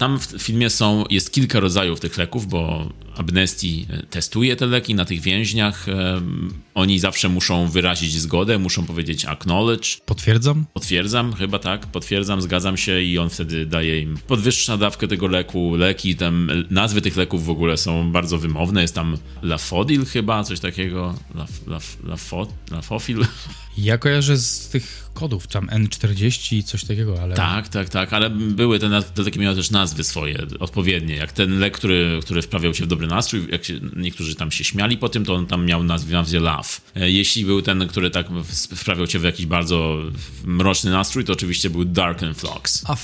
Tam 0.00 0.18
w 0.18 0.42
filmie 0.42 0.70
są, 0.70 1.04
jest 1.10 1.32
kilka 1.32 1.60
rodzajów 1.60 2.00
tych 2.00 2.18
leków, 2.18 2.46
bo 2.46 2.88
Amnesty 3.16 3.66
testuje 4.10 4.56
te 4.56 4.66
leki 4.66 4.94
na 4.94 5.04
tych 5.04 5.20
więźniach. 5.20 5.86
Oni 6.74 6.98
zawsze 6.98 7.28
muszą 7.28 7.68
wyrazić 7.68 8.20
zgodę, 8.20 8.58
muszą 8.58 8.86
powiedzieć 8.86 9.24
acknowledge. 9.24 10.00
Potwierdzam? 10.06 10.66
Potwierdzam, 10.74 11.32
chyba 11.32 11.58
tak, 11.58 11.86
potwierdzam, 11.86 12.42
zgadzam 12.42 12.76
się 12.76 13.02
i 13.02 13.18
on 13.18 13.30
wtedy 13.30 13.66
daje 13.66 14.00
im 14.00 14.18
podwyższa 14.26 14.76
dawkę 14.76 15.08
tego 15.08 15.26
leku. 15.26 15.76
Leki, 15.76 16.16
tam 16.16 16.50
nazwy 16.70 17.02
tych 17.02 17.16
leków 17.16 17.44
w 17.44 17.50
ogóle 17.50 17.76
są 17.76 18.12
bardzo 18.12 18.38
wymowne. 18.38 18.82
Jest 18.82 18.94
tam 18.94 19.16
Lafodil 19.42 20.04
chyba, 20.04 20.44
coś 20.44 20.60
takiego. 20.60 21.14
Laf, 21.34 21.66
laf, 21.66 21.96
lafo, 22.04 22.46
lafofil. 22.70 23.24
Ja 23.78 23.98
kojarzę 23.98 24.36
z 24.36 24.68
tych 24.68 25.10
kodów, 25.14 25.46
tam 25.46 25.66
N40 25.66 26.56
i 26.56 26.62
coś 26.64 26.84
takiego, 26.84 27.22
ale... 27.22 27.36
Tak, 27.36 27.68
tak, 27.68 27.88
tak, 27.88 28.12
ale 28.12 28.30
były 28.30 28.78
te, 28.78 29.02
te 29.02 29.24
takie 29.24 29.40
miały 29.40 29.56
też 29.56 29.70
nazwy 29.70 30.04
swoje, 30.04 30.46
odpowiednie, 30.60 31.16
jak 31.16 31.32
ten 31.32 31.58
lek, 31.58 31.76
który, 31.76 32.20
który 32.22 32.42
wprawiał 32.42 32.74
się 32.74 32.84
w 32.84 32.86
dobry 32.86 33.06
nastrój, 33.06 33.46
jak 33.50 33.64
się, 33.64 33.80
niektórzy 33.96 34.34
tam 34.34 34.50
się 34.50 34.64
śmiali 34.64 34.98
po 34.98 35.08
tym, 35.08 35.24
to 35.24 35.34
on 35.34 35.46
tam 35.46 35.66
miał 35.66 35.84
nazwę, 35.84 36.12
nazwę 36.12 36.38
Love. 36.38 36.68
Jeśli 36.94 37.44
był 37.44 37.62
ten, 37.62 37.88
który 37.88 38.10
tak 38.10 38.26
wprawiał 38.76 39.06
cię 39.06 39.18
w 39.18 39.24
jakiś 39.24 39.46
bardzo 39.46 39.98
mroczny 40.44 40.90
nastrój, 40.90 41.24
to 41.24 41.32
oczywiście 41.32 41.70
był 41.70 41.84
Dark 41.84 42.22
and 42.22 42.38
Flux. 42.38 42.84
A 42.86 42.94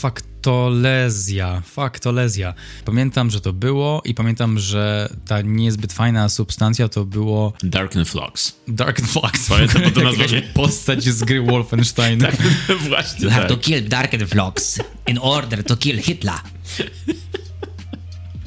faktolezja, 0.47 1.63
faktolezja. 1.65 2.55
Pamiętam, 2.85 3.31
że 3.31 3.41
to 3.41 3.53
było 3.53 4.03
i 4.05 4.15
pamiętam, 4.15 4.59
że 4.59 5.09
ta 5.27 5.41
niezbyt 5.41 5.93
fajna 5.93 6.29
substancja 6.29 6.89
to 6.89 7.05
było... 7.05 7.53
Dark 7.63 7.97
and 7.97 8.09
Flux. 8.09 8.57
Dark 8.69 9.01
and 9.01 9.09
Flux. 9.09 9.49
Pamiętam, 9.49 9.83
bo 9.83 9.91
to 9.91 10.01
nazwanie... 10.11 10.43
postać 10.43 11.05
z 11.05 11.25
gry 11.25 11.43
Wolfenstein. 11.43 12.21
tak, 12.27 12.37
właśnie 12.89 13.25
You 13.25 13.31
have 13.31 13.49
tak. 13.49 13.51
to 13.51 13.57
kill 13.57 13.89
Dark 13.89 14.15
and 14.15 14.23
Flux 14.23 14.81
in 15.07 15.19
order 15.19 15.65
to 15.65 15.77
kill 15.77 16.03
Hitler. 16.03 16.39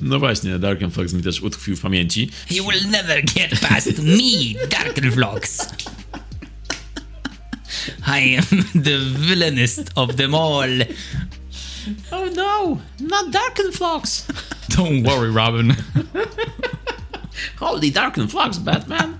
No 0.01 0.19
właśnie, 0.19 0.59
Dark 0.59 0.79
Fox 0.91 1.13
mi 1.13 1.23
też 1.23 1.41
utkwił 1.41 1.75
w 1.75 1.81
pamięci. 1.81 2.29
You 2.51 2.67
will 2.67 2.89
never 2.89 3.23
get 3.23 3.59
past 3.59 3.99
me, 4.03 4.67
Dark 4.69 5.15
Fox. 5.15 5.67
I 8.07 8.37
am 8.37 8.83
the 8.83 8.97
villainest 9.27 9.91
of 9.95 10.15
them 10.15 10.35
all. 10.35 10.69
Oh 12.11 12.29
no, 12.35 12.77
not 12.99 13.31
Dark 13.31 13.59
Fox. 13.73 14.27
Don't 14.69 15.03
worry, 15.03 15.31
Robin. 15.31 15.75
Holy 17.59 17.91
Dark 17.91 18.17
Fox, 18.29 18.57
Batman. 18.57 19.17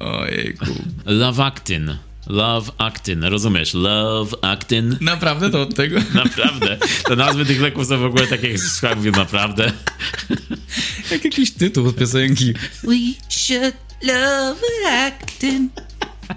Ojejku. 0.00 0.66
Lavactin. 1.04 1.98
Love 2.26 2.72
Actin, 2.78 3.24
rozumiesz? 3.24 3.74
Love 3.74 4.36
Actin. 4.42 4.96
Naprawdę 5.00 5.50
to 5.50 5.62
od 5.62 5.74
tego? 5.74 6.00
Naprawdę. 6.14 6.78
Te 7.04 7.16
nazwy 7.16 7.46
tych 7.46 7.60
leków 7.60 7.86
są 7.86 7.98
w 7.98 8.04
ogóle 8.04 8.26
takie, 8.26 8.48
jak 8.82 8.96
mówię, 8.96 9.10
naprawdę. 9.10 9.72
Jak 11.10 11.24
jakiś 11.24 11.50
tytuł 11.50 11.90
z 11.90 11.94
piosenki. 11.94 12.54
We 12.82 12.96
should 13.28 13.76
love 14.02 14.60
acting. 14.88 15.72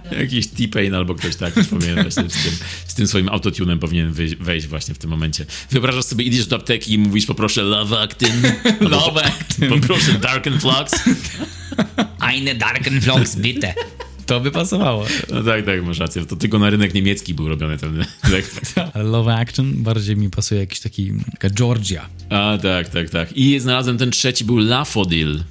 Jakiś 0.22 0.48
T-Pain 0.48 0.94
albo 0.96 1.16
ktoś 1.16 1.36
tak, 1.36 1.58
już 1.58 1.68
powinien 1.68 2.02
właśnie 2.02 2.30
z 2.30 2.44
tym, 2.44 2.54
z 2.88 2.94
tym 2.94 3.08
swoim 3.08 3.30
autotunem 3.30 3.80
powinien 3.80 4.14
wejść 4.40 4.68
właśnie 4.68 4.96
w 4.96 4.98
tym 4.98 5.10
momencie. 5.10 5.46
Wyobrażasz 5.72 6.06
sobie, 6.06 6.26
idziesz 6.26 6.48
do 6.48 6.56
apteki 6.56 6.94
i 6.94 6.98
mówisz 6.98 7.26
poproszę 7.26 7.62
Love 7.62 8.00
Actin. 8.00 8.42
Love 8.92 9.26
Actin. 9.26 9.70
Poproszę 9.70 10.14
Dark 10.14 10.48
and 10.48 10.62
Flux. 10.62 10.94
Eine 12.34 12.56
Dark 12.56 12.88
and 12.88 13.04
Flux, 13.04 13.36
bitte. 13.36 13.74
To 14.26 14.40
by 14.40 14.52
pasowało. 14.52 15.06
No 15.30 15.44
tak, 15.44 15.66
tak, 15.66 15.86
masz 15.86 16.00
rację. 16.00 16.26
To 16.26 16.36
tylko 16.36 16.60
na 16.60 16.70
rynek 16.70 16.94
niemiecki 16.94 17.34
był 17.34 17.50
robiony 17.50 17.78
ten 17.78 18.06
lek. 18.32 18.46
Ale 18.94 19.04
Love 19.04 19.36
Action 19.36 19.74
bardziej 19.84 20.18
mi 20.18 20.30
pasuje 20.30 20.62
jakiś 20.62 20.80
taki, 20.80 21.12
taka 21.32 21.50
Georgia. 21.50 22.10
A, 22.30 22.58
tak, 22.62 22.90
tak, 22.90 23.10
tak. 23.10 23.38
I 23.38 23.60
znalazłem 23.60 23.98
ten 23.98 24.12
trzeci, 24.12 24.46
był 24.46 24.58
Lafodil. 24.58 25.44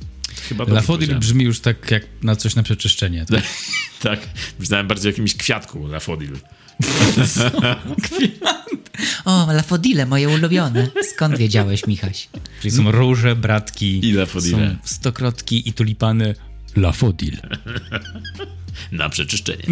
Chyba 0.48 0.64
Lafodil 0.64 1.18
brzmi 1.18 1.44
już 1.44 1.60
tak 1.60 1.90
jak 1.90 2.02
na 2.22 2.36
coś 2.36 2.54
na 2.54 2.62
przeczyszczenie. 2.62 3.26
Tak, 3.26 3.42
tak. 4.02 4.20
myślałem 4.60 4.88
bardziej 4.88 5.08
o 5.08 5.12
jakimś 5.12 5.34
kwiatku 5.34 5.86
Lafodil. 5.86 6.38
o, 9.24 9.52
lafodile, 9.52 10.06
moje 10.06 10.28
ulubione. 10.28 10.88
Skąd 11.14 11.38
wiedziałeś, 11.38 11.86
Michaś? 11.86 12.28
Czyli 12.60 12.70
są 12.72 12.90
róże, 12.92 13.36
bratki, 13.36 14.08
I 14.08 14.12
lafodile. 14.12 14.70
są 14.70 14.76
stokrotki 14.84 15.68
i 15.68 15.72
tulipany. 15.72 16.34
Lafodil. 16.76 17.36
na 18.92 19.08
przeczyszczenie. 19.08 19.64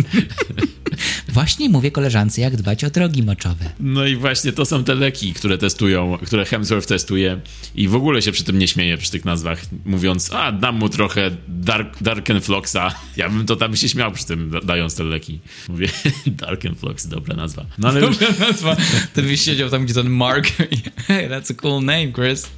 Właśnie 1.33 1.69
mówię 1.69 1.91
koleżance, 1.91 2.41
jak 2.41 2.57
dbać 2.57 2.85
o 2.85 2.91
drogi 2.91 3.23
moczowe. 3.23 3.65
No 3.81 4.07
i 4.07 4.17
właśnie 4.17 4.53
to 4.53 4.65
są 4.65 4.85
te 4.85 4.95
leki, 4.95 5.33
które 5.35 5.59
testują, 5.59 6.19
które 6.27 6.45
Hemsworth 6.45 6.89
testuje 6.89 7.41
i 7.75 7.89
w 7.89 7.95
ogóle 7.95 8.23
się 8.23 8.33
przy 8.33 8.45
tym 8.45 8.59
nie 8.59 8.69
śmieje 8.69 8.97
przy 8.99 9.11
tych 9.11 9.25
nazwach, 9.25 9.63
mówiąc, 9.85 10.33
a 10.33 10.53
dam 10.53 10.77
mu 10.77 10.89
trochę 10.89 11.31
Dark, 11.49 12.03
Darkenfloxa. 12.03 12.77
Ja 13.17 13.29
bym 13.29 13.47
to 13.47 13.57
tam 13.57 13.77
się 13.77 13.89
śmiał 13.89 14.13
przy 14.13 14.27
tym, 14.27 14.53
dając 14.65 14.97
te 14.97 15.05
leki. 15.05 15.39
Mówię, 15.69 15.89
Darkenflox, 16.27 17.07
dobra 17.07 17.37
nazwa. 17.37 17.67
No 17.79 17.89
ale 17.89 18.01
Dobra 18.01 18.29
nazwa. 18.41 18.77
Ty 19.15 19.23
byś 19.23 19.41
siedział 19.41 19.71
tam, 19.71 19.85
gdzie 19.85 19.95
ten 19.95 20.11
Mark. 20.11 20.47
Hey, 21.07 21.29
that's 21.29 21.51
a 21.53 21.55
cool 21.55 21.85
name, 21.85 22.13
Chris. 22.13 22.51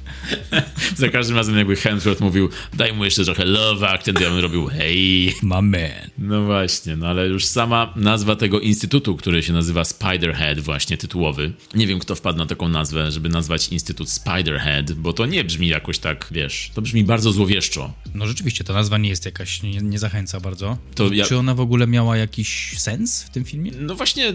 za 0.95 1.09
każdym 1.09 1.35
razem 1.37 1.57
jakby 1.57 1.75
Hemsworth 1.75 2.21
mówił, 2.21 2.49
daj 2.73 2.93
mu 2.93 3.05
jeszcze 3.05 3.25
trochę 3.25 3.45
love 3.45 3.89
acting, 3.89 4.21
ja 4.21 4.29
bym 4.29 4.39
robił 4.39 4.67
hej. 4.67 5.33
My 5.43 5.61
man. 5.61 6.09
No 6.17 6.43
właśnie, 6.43 6.95
no 6.95 7.07
ale 7.07 7.27
już 7.27 7.45
sama 7.45 7.93
nazwa 7.95 8.35
tego 8.35 8.59
instytutu, 8.63 9.15
który 9.15 9.43
się 9.43 9.53
nazywa 9.53 9.83
Spiderhead, 9.85 10.59
właśnie 10.59 10.97
tytułowy. 10.97 11.53
Nie 11.75 11.87
wiem, 11.87 11.99
kto 11.99 12.15
wpadł 12.15 12.37
na 12.37 12.45
taką 12.45 12.69
nazwę, 12.69 13.11
żeby 13.11 13.29
nazwać 13.29 13.69
instytut 13.69 14.09
Spiderhead, 14.09 14.91
bo 14.93 15.13
to 15.13 15.25
nie 15.25 15.43
brzmi 15.43 15.67
jakoś 15.67 15.99
tak, 15.99 16.27
wiesz, 16.31 16.71
to 16.73 16.81
brzmi 16.81 17.03
bardzo 17.03 17.31
złowieszczo. 17.31 17.93
No 18.13 18.27
rzeczywiście, 18.27 18.63
ta 18.63 18.73
nazwa 18.73 18.97
nie 18.97 19.09
jest 19.09 19.25
jakaś, 19.25 19.63
nie, 19.63 19.77
nie 19.77 19.99
zachęca 19.99 20.39
bardzo. 20.39 20.77
Ja- 21.11 21.25
Czy 21.25 21.37
ona 21.37 21.55
w 21.55 21.59
ogóle 21.59 21.87
miała 21.87 22.17
jakiś 22.17 22.75
sens 22.77 23.23
w 23.23 23.29
tym 23.29 23.45
filmie? 23.45 23.71
No 23.79 23.95
właśnie, 23.95 24.33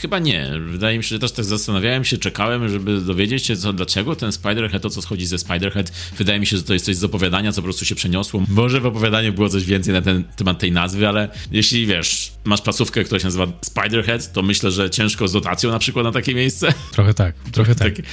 chyba 0.00 0.18
nie. 0.18 0.50
Wydaje 0.66 0.98
mi 0.98 1.04
się, 1.04 1.08
że 1.08 1.18
też 1.18 1.32
tak 1.32 1.44
zastanawiałem 1.44 2.04
się, 2.04 2.18
czekałem, 2.18 2.68
żeby 2.68 3.00
dowiedzieć 3.00 3.46
się, 3.46 3.56
co, 3.56 3.72
dlaczego 3.72 4.16
ten 4.16 4.32
Spiderhead, 4.32 4.82
to 4.82 4.90
co 4.90 5.02
schodzi 5.02 5.26
ze 5.26 5.38
Spiderhead. 5.38 5.92
Wydaje 6.18 6.40
mi 6.40 6.46
się, 6.46 6.56
że 6.56 6.62
to 6.62 6.72
jest 6.72 6.84
coś 6.84 6.96
z 6.96 7.04
opowiadania, 7.04 7.52
co 7.52 7.56
po 7.56 7.64
prostu 7.64 7.84
się 7.84 7.94
przeniosło. 7.94 8.42
Może 8.48 8.80
w 8.80 8.86
opowiadaniu 8.86 9.32
było 9.32 9.48
coś 9.48 9.64
więcej 9.64 9.94
na 9.94 10.02
ten 10.02 10.24
temat 10.36 10.58
tej 10.58 10.72
nazwy, 10.72 11.08
ale 11.08 11.28
jeśli 11.52 11.86
wiesz, 11.86 12.32
masz 12.44 12.60
placówkę, 12.62 13.04
która 13.04 13.20
się 13.20 13.25
nazywa 13.26 13.46
Spiderhead, 13.64 14.32
to 14.32 14.42
myślę, 14.42 14.70
że 14.70 14.90
ciężko 14.90 15.28
z 15.28 15.32
dotacją 15.32 15.70
na 15.70 15.78
przykład 15.78 16.04
na 16.04 16.12
takie 16.12 16.34
miejsce. 16.34 16.72
Trochę 16.92 17.14
tak, 17.14 17.34
trochę 17.52 17.74
tak. 17.74 17.96
Tak, 17.96 18.04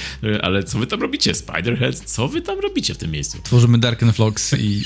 ale 0.42 0.64
co 0.64 0.78
wy 0.78 0.86
tam 0.86 1.00
robicie, 1.02 1.34
Spiderhead? 1.34 1.98
Co 2.00 2.28
wy 2.28 2.40
tam 2.40 2.60
robicie 2.60 2.94
w 2.94 2.98
tym 2.98 3.10
miejscu? 3.10 3.38
Tworzymy 3.44 3.78
Darkenflox 3.78 4.54
i 4.58 4.82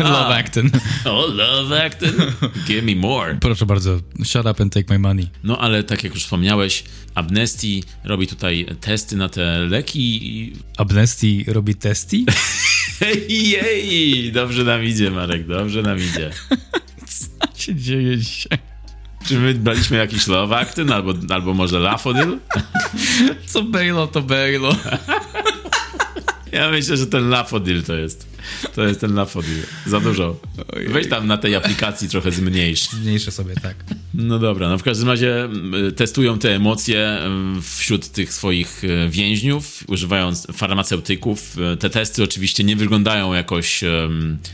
Love 0.00 0.36
Acton. 0.36 0.70
Oh, 1.04 1.34
love 1.34 1.84
acting. 1.86 2.14
Give 2.66 2.84
me 2.84 2.96
more. 2.96 3.38
Proszę 3.40 3.66
bardzo, 3.66 4.00
shut 4.24 4.46
up 4.46 4.62
and 4.62 4.72
take 4.72 4.86
my 4.90 4.98
money. 4.98 5.28
No 5.44 5.58
ale 5.58 5.82
tak 5.82 6.04
jak 6.04 6.14
już 6.14 6.22
wspomniałeś, 6.22 6.84
Amnesty 7.14 7.80
robi 8.04 8.26
tutaj 8.26 8.66
testy 8.80 9.16
na 9.16 9.28
te 9.28 9.58
leki. 9.58 10.52
Amnesty 10.76 11.44
robi 11.46 11.74
testy? 11.74 12.24
Hej, 13.00 13.26
jej! 13.50 14.32
Dobrze 14.32 14.64
nam 14.64 14.84
idzie, 14.84 15.10
Marek, 15.10 15.46
dobrze 15.46 15.82
nam 15.82 15.98
idzie. 15.98 16.30
Co 17.08 17.60
się 17.62 17.74
dzieje 17.74 18.18
dzisiaj? 18.18 18.58
Czy 19.26 19.38
my 19.38 19.54
braliśmy 19.54 19.96
jakiś 19.96 20.26
love 20.26 20.56
acting, 20.56 20.90
albo, 20.90 21.14
albo 21.30 21.54
może 21.54 21.78
Lafodil? 21.78 22.38
Co 23.46 23.62
Bejlo, 23.62 24.06
to 24.06 24.22
Bejlo. 24.22 24.76
Ja 26.52 26.70
myślę, 26.70 26.96
że 26.96 27.06
ten 27.06 27.28
Lafodil 27.28 27.82
to 27.82 27.94
jest. 27.94 28.26
To 28.74 28.82
jest 28.82 29.00
ten 29.00 29.14
Lafodil. 29.14 29.62
Za 29.86 30.00
dużo. 30.00 30.36
Weź 30.88 31.08
tam 31.08 31.26
na 31.26 31.36
tej 31.36 31.56
aplikacji 31.56 32.08
trochę 32.08 32.32
zmniejsz. 32.32 32.92
Mniejsze 32.92 33.30
sobie, 33.30 33.54
tak. 33.54 33.76
No 34.20 34.38
dobra, 34.38 34.68
no 34.68 34.78
w 34.78 34.82
każdym 34.82 35.08
razie 35.08 35.48
y, 35.88 35.92
testują 35.92 36.38
te 36.38 36.54
emocje 36.54 37.18
y, 37.58 37.62
wśród 37.62 38.08
tych 38.08 38.32
swoich 38.32 38.84
y, 38.84 39.08
więźniów, 39.10 39.84
używając 39.88 40.46
farmaceutyków. 40.52 41.56
Y, 41.74 41.76
Te 41.76 41.90
testy 41.90 42.22
oczywiście 42.22 42.64
nie 42.64 42.76
wyglądają 42.76 43.34
jakoś 43.34 43.84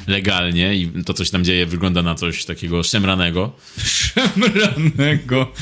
legalnie 0.06 0.74
i 0.74 0.90
to, 1.04 1.14
co 1.14 1.24
się 1.24 1.30
tam 1.30 1.44
dzieje, 1.44 1.66
wygląda 1.66 2.02
na 2.02 2.14
coś 2.14 2.44
takiego 2.44 2.82
szemranego. 2.82 3.52
Szemranego 3.84 5.52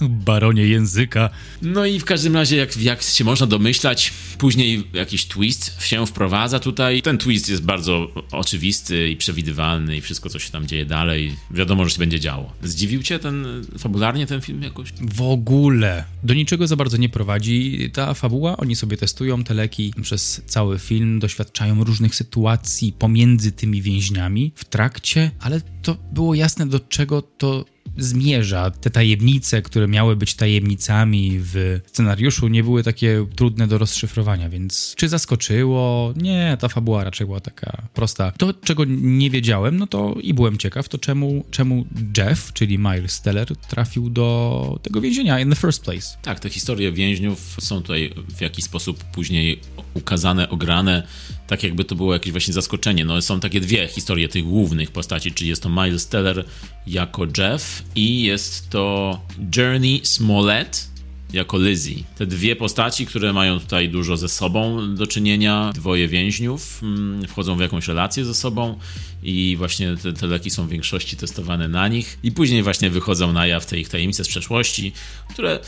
baronie 0.00 0.66
języka. 0.66 1.30
No 1.62 1.86
i 1.86 2.00
w 2.00 2.04
każdym 2.04 2.34
razie, 2.34 2.56
jak, 2.56 2.76
jak 2.76 3.02
się 3.02 3.24
można 3.24 3.46
domyślać, 3.46 4.12
później 4.38 4.84
jakiś 4.92 5.26
twist 5.26 5.82
się 5.82 6.06
wprowadza 6.06 6.58
tutaj. 6.60 7.02
Ten 7.02 7.18
twist 7.18 7.48
jest 7.48 7.64
bardzo 7.64 8.08
oczywisty 8.32 9.08
i 9.08 9.16
przewidywalny 9.16 9.96
i 9.96 10.00
wszystko, 10.00 10.28
co 10.28 10.38
się 10.38 10.50
tam 10.50 10.66
dzieje 10.66 10.86
dalej, 10.86 11.36
wiadomo, 11.50 11.84
że 11.84 11.90
się 11.90 11.98
będzie 11.98 12.20
działo. 12.20 12.52
Zdziwił 12.62 13.02
cię 13.02 13.18
ten, 13.18 13.49
fabularnie 13.78 14.26
ten 14.26 14.40
film 14.40 14.62
jakoś? 14.62 14.92
W 15.00 15.22
ogóle. 15.22 16.04
Do 16.22 16.34
niczego 16.34 16.66
za 16.66 16.76
bardzo 16.76 16.96
nie 16.96 17.08
prowadzi 17.08 17.90
ta 17.92 18.14
fabuła. 18.14 18.56
Oni 18.56 18.76
sobie 18.76 18.96
testują 18.96 19.44
te 19.44 19.54
leki 19.54 19.94
przez 20.02 20.42
cały 20.46 20.78
film, 20.78 21.18
doświadczają 21.18 21.84
różnych 21.84 22.14
sytuacji 22.14 22.92
pomiędzy 22.92 23.52
tymi 23.52 23.82
więźniami 23.82 24.52
w 24.54 24.64
trakcie, 24.64 25.30
ale 25.40 25.60
to 25.82 25.96
było 26.12 26.34
jasne, 26.34 26.66
do 26.66 26.80
czego 26.80 27.22
to 27.22 27.64
zmierza. 28.00 28.70
Te 28.70 28.90
tajemnice, 28.90 29.62
które 29.62 29.88
miały 29.88 30.16
być 30.16 30.34
tajemnicami 30.34 31.30
w 31.34 31.80
scenariuszu, 31.86 32.48
nie 32.48 32.64
były 32.64 32.82
takie 32.82 33.26
trudne 33.36 33.66
do 33.66 33.78
rozszyfrowania, 33.78 34.48
więc 34.48 34.94
czy 34.96 35.08
zaskoczyło? 35.08 36.12
Nie, 36.16 36.56
ta 36.60 36.68
fabuła 36.68 37.04
raczej 37.04 37.26
była 37.26 37.40
taka 37.40 37.82
prosta. 37.94 38.32
To, 38.32 38.54
czego 38.54 38.84
nie 38.88 39.30
wiedziałem, 39.30 39.76
no 39.76 39.86
to 39.86 40.14
i 40.22 40.34
byłem 40.34 40.58
ciekaw, 40.58 40.88
to 40.88 40.98
czemu, 40.98 41.44
czemu 41.50 41.86
Jeff, 42.16 42.52
czyli 42.52 42.78
Miles 42.78 43.20
Teller, 43.20 43.56
trafił 43.56 44.10
do 44.10 44.78
tego 44.82 45.00
więzienia 45.00 45.40
in 45.40 45.50
the 45.50 45.56
first 45.56 45.82
place. 45.82 46.16
Tak, 46.22 46.40
te 46.40 46.50
historie 46.50 46.92
więźniów 46.92 47.56
są 47.60 47.80
tutaj 47.80 48.14
w 48.36 48.40
jakiś 48.40 48.64
sposób 48.64 49.04
później 49.04 49.60
ukazane, 49.94 50.48
ograne, 50.48 51.06
tak 51.50 51.62
jakby 51.62 51.84
to 51.84 51.94
było 51.94 52.12
jakieś 52.12 52.32
właśnie 52.32 52.54
zaskoczenie. 52.54 53.04
No 53.04 53.22
są 53.22 53.40
takie 53.40 53.60
dwie 53.60 53.88
historie 53.88 54.28
tych 54.28 54.44
głównych 54.44 54.90
postaci, 54.90 55.32
czyli 55.32 55.50
jest 55.50 55.62
to 55.62 55.68
Miles 55.68 56.08
Teller 56.08 56.44
jako 56.86 57.26
Jeff 57.38 57.82
i 57.94 58.22
jest 58.22 58.70
to 58.70 59.20
Journey 59.56 60.00
Smollett 60.04 60.88
jako 61.32 61.58
Lizzie. 61.58 62.04
Te 62.16 62.26
dwie 62.26 62.56
postaci, 62.56 63.06
które 63.06 63.32
mają 63.32 63.60
tutaj 63.60 63.88
dużo 63.88 64.16
ze 64.16 64.28
sobą 64.28 64.94
do 64.94 65.06
czynienia, 65.06 65.72
dwoje 65.74 66.08
więźniów, 66.08 66.80
mm, 66.82 67.28
wchodzą 67.28 67.56
w 67.56 67.60
jakąś 67.60 67.88
relację 67.88 68.24
ze 68.24 68.34
sobą 68.34 68.78
i 69.22 69.54
właśnie 69.58 69.96
te, 69.96 70.12
te 70.12 70.26
leki 70.26 70.50
są 70.50 70.66
w 70.66 70.70
większości 70.70 71.16
testowane 71.16 71.68
na 71.68 71.88
nich 71.88 72.18
i 72.22 72.32
później 72.32 72.62
właśnie 72.62 72.90
wychodzą 72.90 73.32
na 73.32 73.46
jaw 73.46 73.66
te 73.66 73.80
ich 73.80 73.88
tajemnice 73.88 74.24
z 74.24 74.28
przeszłości, 74.28 74.92
które 75.30 75.58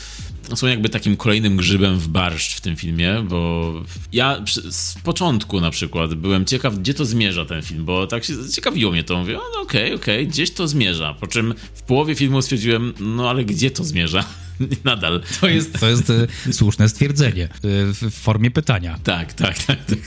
są 0.55 0.67
jakby 0.67 0.89
takim 0.89 1.17
kolejnym 1.17 1.57
grzybem 1.57 1.99
w 1.99 2.07
barszcz 2.07 2.57
w 2.57 2.61
tym 2.61 2.75
filmie, 2.75 3.25
bo 3.29 3.73
ja 4.13 4.43
z 4.69 4.95
początku 5.03 5.61
na 5.61 5.71
przykład 5.71 6.13
byłem 6.13 6.45
ciekaw, 6.45 6.77
gdzie 6.77 6.93
to 6.93 7.05
zmierza 7.05 7.45
ten 7.45 7.61
film, 7.61 7.85
bo 7.85 8.07
tak 8.07 8.23
się 8.23 8.33
ciekawiło 8.55 8.91
mnie 8.91 9.03
to, 9.03 9.17
mówię, 9.17 9.33
no 9.55 9.61
okej, 9.61 9.93
okej, 9.93 10.27
gdzieś 10.27 10.51
to 10.51 10.67
zmierza, 10.67 11.13
po 11.13 11.27
czym 11.27 11.53
w 11.73 11.81
połowie 11.81 12.15
filmu 12.15 12.41
stwierdziłem, 12.41 12.93
no 12.99 13.29
ale 13.29 13.45
gdzie 13.45 13.71
to 13.71 13.83
zmierza? 13.83 14.25
Nadal. 14.83 15.21
To 15.41 15.47
jest, 15.47 15.79
to 15.79 15.89
jest 15.89 16.09
e, 16.09 16.53
słuszne 16.53 16.89
stwierdzenie 16.89 17.43
e, 17.43 17.49
w, 17.63 18.11
formie 18.11 18.51
pytania. 18.51 18.99
Tak, 19.03 19.33
tak, 19.33 19.63
tak. 19.63 19.85
tak. 19.85 19.99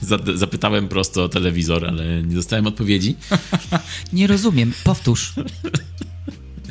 Za- 0.00 0.18
Zapytałem 0.34 0.88
prosto 0.88 1.24
o 1.24 1.28
telewizor, 1.28 1.86
ale 1.86 2.22
nie 2.22 2.34
dostałem 2.34 2.66
odpowiedzi. 2.66 3.16
Nie 4.12 4.26
rozumiem, 4.26 4.72
powtórz. 4.84 5.32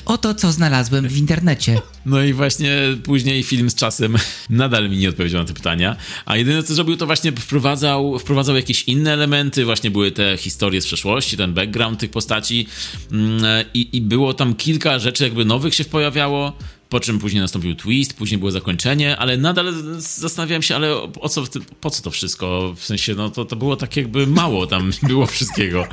Oto 0.05 0.33
co 0.35 0.51
znalazłem 0.51 1.07
w 1.07 1.17
internecie. 1.17 1.81
No 2.05 2.23
i 2.23 2.33
właśnie 2.33 2.71
później 3.03 3.43
film 3.43 3.69
z 3.69 3.75
czasem 3.75 4.15
nadal 4.49 4.89
mi 4.89 4.97
nie 4.97 5.09
odpowiedział 5.09 5.41
na 5.41 5.47
te 5.47 5.53
pytania, 5.53 5.95
a 6.25 6.37
jedyne 6.37 6.63
co 6.63 6.75
zrobił 6.75 6.97
to 6.97 7.05
właśnie 7.05 7.31
wprowadzał, 7.31 8.19
wprowadzał 8.19 8.55
jakieś 8.55 8.83
inne 8.83 9.13
elementy, 9.13 9.65
właśnie 9.65 9.91
były 9.91 10.11
te 10.11 10.37
historie 10.37 10.81
z 10.81 10.85
przeszłości, 10.85 11.37
ten 11.37 11.53
background 11.53 11.99
tych 11.99 12.11
postaci 12.11 12.67
mm, 13.11 13.41
i, 13.73 13.89
i 13.97 14.01
było 14.01 14.33
tam 14.33 14.55
kilka 14.55 14.99
rzeczy 14.99 15.23
jakby 15.23 15.45
nowych 15.45 15.75
się 15.75 15.85
pojawiało, 15.85 16.57
po 16.89 16.99
czym 16.99 17.19
później 17.19 17.41
nastąpił 17.41 17.75
twist, 17.75 18.13
później 18.13 18.37
było 18.37 18.51
zakończenie, 18.51 19.17
ale 19.17 19.37
nadal 19.37 19.73
zastanawiałem 19.97 20.61
się, 20.61 20.75
ale 20.75 20.93
o, 20.95 21.29
co, 21.29 21.43
po 21.81 21.89
co 21.89 22.03
to 22.03 22.11
wszystko? 22.11 22.73
W 22.77 22.85
sensie, 22.85 23.15
no 23.15 23.29
to, 23.29 23.45
to 23.45 23.55
było 23.55 23.75
tak 23.75 23.97
jakby 23.97 24.27
mało 24.27 24.67
tam 24.67 24.91
było 25.07 25.25
wszystkiego. 25.25 25.87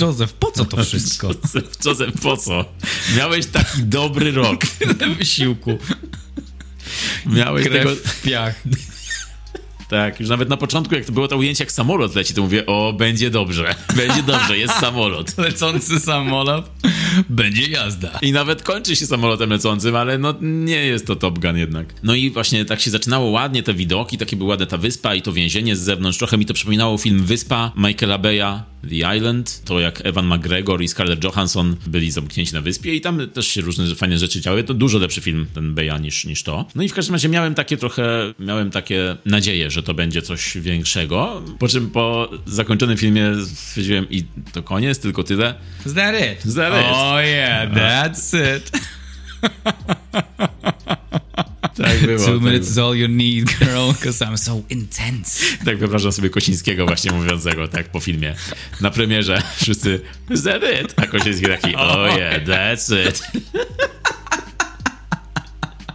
Józef, 0.00 0.32
po 0.32 0.52
co 0.52 0.64
to 0.64 0.76
wszystko? 0.84 1.28
Józef, 1.28 1.84
Józef, 1.84 2.20
po 2.22 2.36
co? 2.36 2.64
Miałeś 3.16 3.46
taki 3.46 3.82
dobry 3.82 4.32
rok. 4.32 4.66
Tyle 4.66 5.14
wysiłku. 5.14 5.78
Miałeś 7.26 7.64
tego... 7.64 7.78
Krew 7.78 7.98
w 7.98 8.22
piach. 8.22 8.62
Tak, 9.90 10.20
już 10.20 10.28
nawet 10.28 10.48
na 10.48 10.56
początku, 10.56 10.94
jak 10.94 11.04
to 11.04 11.12
było 11.12 11.28
to 11.28 11.36
ujęcie, 11.36 11.64
jak 11.64 11.72
samolot 11.72 12.14
leci, 12.14 12.34
to 12.34 12.42
mówię, 12.42 12.66
o, 12.66 12.92
będzie 12.92 13.30
dobrze, 13.30 13.74
będzie 13.96 14.22
dobrze, 14.22 14.58
jest 14.58 14.74
samolot. 14.74 15.38
Lecący 15.48 16.00
samolot. 16.00 16.70
Będzie 17.28 17.66
jazda. 17.66 18.18
I 18.22 18.32
nawet 18.32 18.62
kończy 18.62 18.96
się 18.96 19.06
samolotem 19.06 19.50
lecącym, 19.50 19.96
ale 19.96 20.18
no 20.18 20.34
nie 20.40 20.76
jest 20.76 21.06
to 21.06 21.16
Top 21.16 21.38
Gun 21.38 21.56
jednak. 21.56 21.94
No 22.02 22.14
i 22.14 22.30
właśnie 22.30 22.64
tak 22.64 22.80
się 22.80 22.90
zaczynało 22.90 23.30
ładnie, 23.30 23.62
te 23.62 23.74
widoki, 23.74 24.18
takie 24.18 24.36
była 24.36 24.50
ładna 24.50 24.66
ta 24.66 24.76
wyspa 24.76 25.14
i 25.14 25.22
to 25.22 25.32
więzienie 25.32 25.76
z 25.76 25.80
zewnątrz. 25.80 26.18
Trochę 26.18 26.38
mi 26.38 26.46
to 26.46 26.54
przypominało 26.54 26.98
film 26.98 27.24
Wyspa 27.24 27.72
Michaela 27.76 28.18
Beya, 28.18 28.64
The 28.88 29.16
Island. 29.16 29.62
To 29.64 29.80
jak 29.80 30.06
Evan 30.06 30.26
McGregor 30.26 30.82
i 30.82 30.88
Scarlett 30.88 31.24
Johansson 31.24 31.76
byli 31.86 32.10
zamknięci 32.10 32.54
na 32.54 32.60
wyspie 32.60 32.94
i 32.94 33.00
tam 33.00 33.28
też 33.28 33.46
się 33.46 33.60
różne 33.60 33.94
fajne 33.94 34.18
rzeczy 34.18 34.40
działy. 34.40 34.64
To 34.64 34.74
dużo 34.74 34.98
lepszy 34.98 35.20
film 35.20 35.46
ten 35.54 35.74
Beya 35.74 35.98
niż, 36.00 36.24
niż 36.24 36.42
to. 36.42 36.66
No 36.74 36.82
i 36.82 36.88
w 36.88 36.94
każdym 36.94 37.14
razie 37.14 37.28
miałem 37.28 37.54
takie 37.54 37.76
trochę, 37.76 38.34
miałem 38.38 38.70
takie 38.70 39.16
nadzieje, 39.24 39.70
że 39.70 39.79
to 39.82 39.94
będzie 39.94 40.22
coś 40.22 40.58
większego. 40.58 41.42
Po 41.58 41.68
czym 41.68 41.90
po 41.90 42.30
zakończonym 42.46 42.96
filmie 42.96 43.32
stwierdziłem 43.54 44.06
i 44.10 44.24
to 44.52 44.62
koniec, 44.62 44.98
tylko 44.98 45.24
tyle. 45.24 45.54
Is 45.86 45.94
that 45.94 46.14
it? 46.14 46.46
Is 46.46 46.54
that 46.54 46.72
it? 46.72 46.86
Oh 46.90 47.20
yeah, 47.22 47.72
that's 47.74 48.56
it. 48.56 48.70
Tak 51.82 52.00
było. 52.06 52.18
Two 52.18 52.32
tak 52.32 52.42
minutes 52.42 52.74
było. 52.74 52.92
is 52.92 52.92
all 52.92 52.96
you 52.96 53.08
need, 53.08 53.58
girl, 53.58 53.92
because 53.92 54.24
I'm 54.24 54.36
so 54.36 54.62
intense. 54.70 55.44
Tak 55.64 55.78
wyobrażam 55.78 56.12
sobie 56.12 56.30
Kosińskiego 56.30 56.86
właśnie 56.86 57.12
mówiącego, 57.12 57.68
tak, 57.68 57.88
po 57.88 58.00
filmie. 58.00 58.34
Na 58.80 58.90
premierze 58.90 59.42
wszyscy, 59.56 60.00
is 60.30 60.42
that 60.42 60.62
it? 60.82 60.94
A 60.96 61.06
Kosiński 61.06 61.46
taki, 61.46 61.76
oh 61.76 62.18
yeah, 62.18 62.44
that's 62.44 63.08
it. 63.08 63.22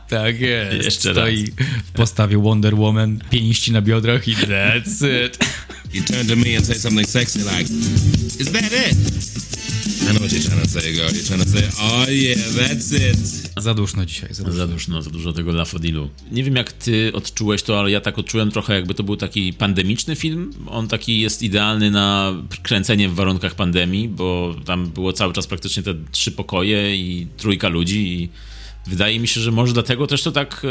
Tak 0.09 0.39
jest. 0.39 0.85
Jeszcze 0.85 1.11
Stoi 1.11 1.45
w 1.85 1.91
postawie 1.91 2.37
Wonder 2.37 2.75
Woman, 2.75 3.19
pięści 3.29 3.71
na 3.71 3.81
biodrach 3.81 4.27
i 4.27 4.35
that's 4.35 5.25
it. 5.25 5.37
You 5.93 6.03
turn 6.03 6.27
to 6.27 6.35
me 6.35 6.57
and 6.57 6.65
say 6.65 6.79
something 6.79 7.09
sexy 7.09 7.39
like, 7.39 7.73
Is 8.39 8.51
that 8.51 8.63
it? 8.63 8.97
I 10.05 10.07
know 10.07 10.19
what 10.19 10.31
you're 10.31 10.43
trying 10.43 10.61
to 10.61 10.69
say, 10.69 10.93
girl. 10.93 11.09
You're 11.09 11.27
trying 11.27 11.43
to 11.43 11.49
say, 11.49 11.63
Oh 11.81 12.05
yeah, 12.09 12.35
that's 12.35 12.93
it. 12.93 13.51
Za 13.57 13.73
duszno 13.73 14.05
dzisiaj, 14.05 14.33
za 14.33 14.43
duszno. 14.43 14.57
Za 14.57 14.67
dużo, 14.67 15.01
za 15.01 15.09
dużo 15.09 15.33
tego 15.33 15.51
Lafodilu. 15.51 16.09
Nie 16.31 16.43
wiem 16.43 16.55
jak 16.55 16.73
ty 16.73 17.11
odczułeś 17.13 17.63
to, 17.63 17.79
ale 17.79 17.91
ja 17.91 18.01
tak 18.01 18.19
odczułem 18.19 18.51
trochę 18.51 18.75
jakby 18.75 18.93
to 18.93 19.03
był 19.03 19.17
taki 19.17 19.53
pandemiczny 19.53 20.15
film. 20.15 20.53
On 20.67 20.87
taki 20.87 21.21
jest 21.21 21.41
idealny 21.41 21.91
na 21.91 22.33
kręcenie 22.63 23.09
w 23.09 23.15
warunkach 23.15 23.55
pandemii, 23.55 24.07
bo 24.09 24.55
tam 24.65 24.89
było 24.89 25.13
cały 25.13 25.33
czas 25.33 25.47
praktycznie 25.47 25.83
te 25.83 25.93
trzy 26.11 26.31
pokoje 26.31 26.95
i 26.95 27.27
trójka 27.37 27.67
ludzi 27.69 28.07
i 28.07 28.29
wydaje 28.87 29.19
mi 29.19 29.27
się, 29.27 29.41
że 29.41 29.51
może 29.51 29.73
dlatego 29.73 30.07
też 30.07 30.23
to 30.23 30.31
tak 30.31 30.61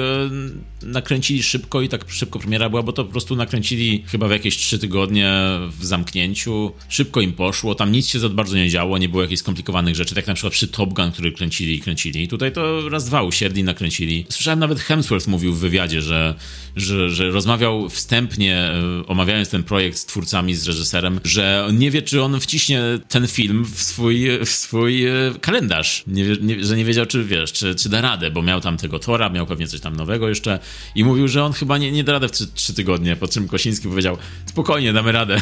e, 0.82 0.86
nakręcili 0.86 1.42
szybko 1.42 1.82
i 1.82 1.88
tak 1.88 2.04
szybko 2.08 2.38
premiera 2.38 2.70
była, 2.70 2.82
bo 2.82 2.92
to 2.92 3.04
po 3.04 3.10
prostu 3.10 3.36
nakręcili 3.36 4.04
chyba 4.06 4.28
w 4.28 4.30
jakieś 4.30 4.56
trzy 4.56 4.78
tygodnie 4.78 5.32
w 5.78 5.84
zamknięciu. 5.84 6.72
Szybko 6.88 7.20
im 7.20 7.32
poszło, 7.32 7.74
tam 7.74 7.92
nic 7.92 8.08
się 8.08 8.18
za 8.18 8.28
bardzo 8.28 8.56
nie 8.56 8.70
działo, 8.70 8.98
nie 8.98 9.08
było 9.08 9.22
jakichś 9.22 9.40
skomplikowanych 9.40 9.94
rzeczy, 9.94 10.14
tak 10.14 10.26
na 10.26 10.34
przykład 10.34 10.52
przy 10.52 10.68
Top 10.68 10.92
Gun, 10.92 11.12
który 11.12 11.32
kręcili 11.32 11.74
i 11.74 11.80
kręcili. 11.80 12.28
Tutaj 12.28 12.52
to 12.52 12.88
raz, 12.88 13.04
dwa 13.04 13.22
usiedli, 13.22 13.64
nakręcili. 13.64 14.26
Słyszałem 14.28 14.58
nawet 14.58 14.80
Hemsworth 14.80 15.28
mówił 15.28 15.52
w 15.52 15.58
wywiadzie, 15.58 16.02
że, 16.02 16.34
że, 16.76 17.10
że 17.10 17.30
rozmawiał 17.30 17.88
wstępnie, 17.88 18.56
e, 18.56 19.06
omawiając 19.06 19.48
ten 19.48 19.62
projekt 19.62 19.98
z 19.98 20.06
twórcami, 20.06 20.54
z 20.54 20.66
reżyserem, 20.66 21.20
że 21.24 21.68
nie 21.72 21.90
wie, 21.90 22.02
czy 22.02 22.22
on 22.22 22.40
wciśnie 22.40 22.82
ten 23.08 23.26
film 23.26 23.64
w 23.64 23.82
swój, 23.82 24.28
w 24.44 24.48
swój 24.48 25.06
e, 25.06 25.12
kalendarz. 25.40 26.04
Nie, 26.06 26.24
nie, 26.40 26.64
że 26.64 26.76
nie 26.76 26.84
wiedział, 26.84 27.06
czy 27.06 27.24
wiesz, 27.24 27.52
czy, 27.52 27.74
czy 27.74 27.88
da 27.88 28.03
radę, 28.04 28.30
bo 28.30 28.42
miał 28.42 28.60
tam 28.60 28.76
tego 28.76 28.98
Tora, 28.98 29.28
miał 29.28 29.46
pewnie 29.46 29.68
coś 29.68 29.80
tam 29.80 29.96
nowego 29.96 30.28
jeszcze 30.28 30.58
i 30.94 31.04
mówił, 31.04 31.28
że 31.28 31.44
on 31.44 31.52
chyba 31.52 31.78
nie, 31.78 31.92
nie 31.92 32.04
da 32.04 32.12
radę 32.12 32.28
w 32.28 32.32
trzy, 32.32 32.46
trzy 32.54 32.74
tygodnie, 32.74 33.16
po 33.16 33.28
czym 33.28 33.48
Kosiński 33.48 33.88
powiedział, 33.88 34.18
spokojnie, 34.46 34.92
damy 34.92 35.12
radę. 35.12 35.40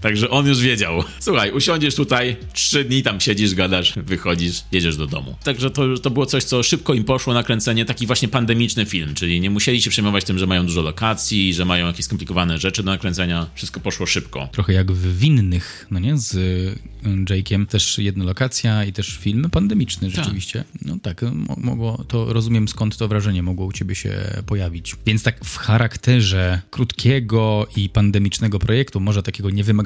Także 0.00 0.30
on 0.30 0.46
już 0.46 0.60
wiedział. 0.60 1.04
Słuchaj, 1.20 1.52
usiądziesz 1.52 1.94
tutaj, 1.94 2.36
trzy 2.52 2.84
dni 2.84 3.02
tam 3.02 3.20
siedzisz, 3.20 3.54
gadasz, 3.54 3.92
wychodzisz, 3.96 4.62
jedziesz 4.72 4.96
do 4.96 5.06
domu. 5.06 5.36
Także 5.44 5.70
to, 5.70 5.98
to 5.98 6.10
było 6.10 6.26
coś, 6.26 6.44
co 6.44 6.62
szybko 6.62 6.94
im 6.94 7.04
poszło 7.04 7.34
na 7.34 7.42
kręcenie, 7.42 7.84
taki 7.84 8.06
właśnie 8.06 8.28
pandemiczny 8.28 8.86
film, 8.86 9.14
czyli 9.14 9.40
nie 9.40 9.50
musieli 9.50 9.82
się 9.82 9.90
przejmować 9.90 10.24
tym, 10.24 10.38
że 10.38 10.46
mają 10.46 10.66
dużo 10.66 10.82
lokacji, 10.82 11.54
że 11.54 11.64
mają 11.64 11.86
jakieś 11.86 12.04
skomplikowane 12.04 12.58
rzeczy 12.58 12.82
do 12.82 12.90
nakręcenia. 12.90 13.46
Wszystko 13.54 13.80
poszło 13.80 14.06
szybko. 14.06 14.48
Trochę 14.52 14.72
jak 14.72 14.92
w 14.92 15.18
Winnych, 15.18 15.86
no 15.90 15.98
nie? 15.98 16.18
Z 16.18 16.34
y, 16.34 16.78
Jake'iem. 17.04 17.66
Też 17.66 17.98
jedna 17.98 18.24
lokacja 18.24 18.84
i 18.84 18.92
też 18.92 19.08
film 19.16 19.48
pandemiczny 19.50 20.10
rzeczywiście. 20.10 20.64
No 20.82 20.98
tak, 21.02 21.22
mo- 21.22 21.56
mogło, 21.58 22.04
to 22.08 22.32
rozumiem 22.32 22.68
skąd 22.68 22.96
to 22.96 23.08
wrażenie 23.08 23.42
mogło 23.42 23.66
u 23.66 23.72
ciebie 23.72 23.94
się 23.94 24.42
pojawić. 24.46 24.96
Więc 25.06 25.22
tak 25.22 25.44
w 25.44 25.56
charakterze 25.56 26.60
krótkiego 26.70 27.66
i 27.76 27.88
pandemicznego 27.88 28.58
projektu, 28.58 29.00
może 29.00 29.22
takiego 29.22 29.50
niewymagającego 29.50 29.77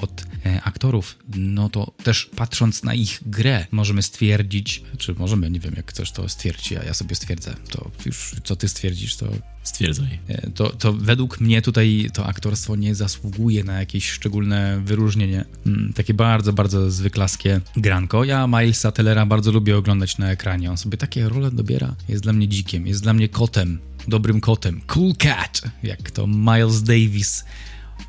od 0.00 0.24
e, 0.46 0.62
aktorów, 0.62 1.18
no 1.36 1.68
to 1.68 1.92
też 2.02 2.30
patrząc 2.36 2.82
na 2.82 2.94
ich 2.94 3.20
grę, 3.26 3.66
możemy 3.70 4.02
stwierdzić, 4.02 4.82
czy 4.98 5.14
możemy, 5.14 5.50
nie 5.50 5.60
wiem 5.60 5.74
jak 5.76 5.90
chcesz 5.90 6.12
to 6.12 6.28
stwierdzić, 6.28 6.72
a 6.72 6.84
ja 6.84 6.94
sobie 6.94 7.14
stwierdzę, 7.14 7.54
to 7.70 7.90
już 8.06 8.34
co 8.44 8.56
ty 8.56 8.68
stwierdzisz, 8.68 9.16
to 9.16 9.26
Stwierdzaj. 9.66 10.18
E, 10.28 10.50
to, 10.50 10.70
to 10.70 10.92
według 10.92 11.40
mnie 11.40 11.62
tutaj 11.62 12.10
to 12.12 12.26
aktorstwo 12.26 12.76
nie 12.76 12.94
zasługuje 12.94 13.64
na 13.64 13.80
jakieś 13.80 14.10
szczególne 14.10 14.80
wyróżnienie. 14.84 15.44
Mm, 15.66 15.92
takie 15.92 16.14
bardzo, 16.14 16.52
bardzo 16.52 16.90
zwyklaskie 16.90 17.60
granko. 17.76 18.24
Ja 18.24 18.46
Milesa 18.46 18.92
Tellera 18.92 19.26
bardzo 19.26 19.52
lubię 19.52 19.76
oglądać 19.76 20.18
na 20.18 20.30
ekranie. 20.30 20.70
On 20.70 20.76
sobie 20.76 20.98
takie 20.98 21.28
role 21.28 21.50
dobiera. 21.50 21.94
Jest 22.08 22.22
dla 22.22 22.32
mnie 22.32 22.48
dzikiem, 22.48 22.86
jest 22.86 23.02
dla 23.02 23.12
mnie 23.12 23.28
kotem, 23.28 23.78
dobrym 24.08 24.40
kotem. 24.40 24.80
Cool 24.86 25.14
cat, 25.16 25.62
jak 25.82 26.10
to 26.10 26.26
Miles 26.26 26.82
Davis 26.82 27.44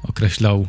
określał 0.03 0.67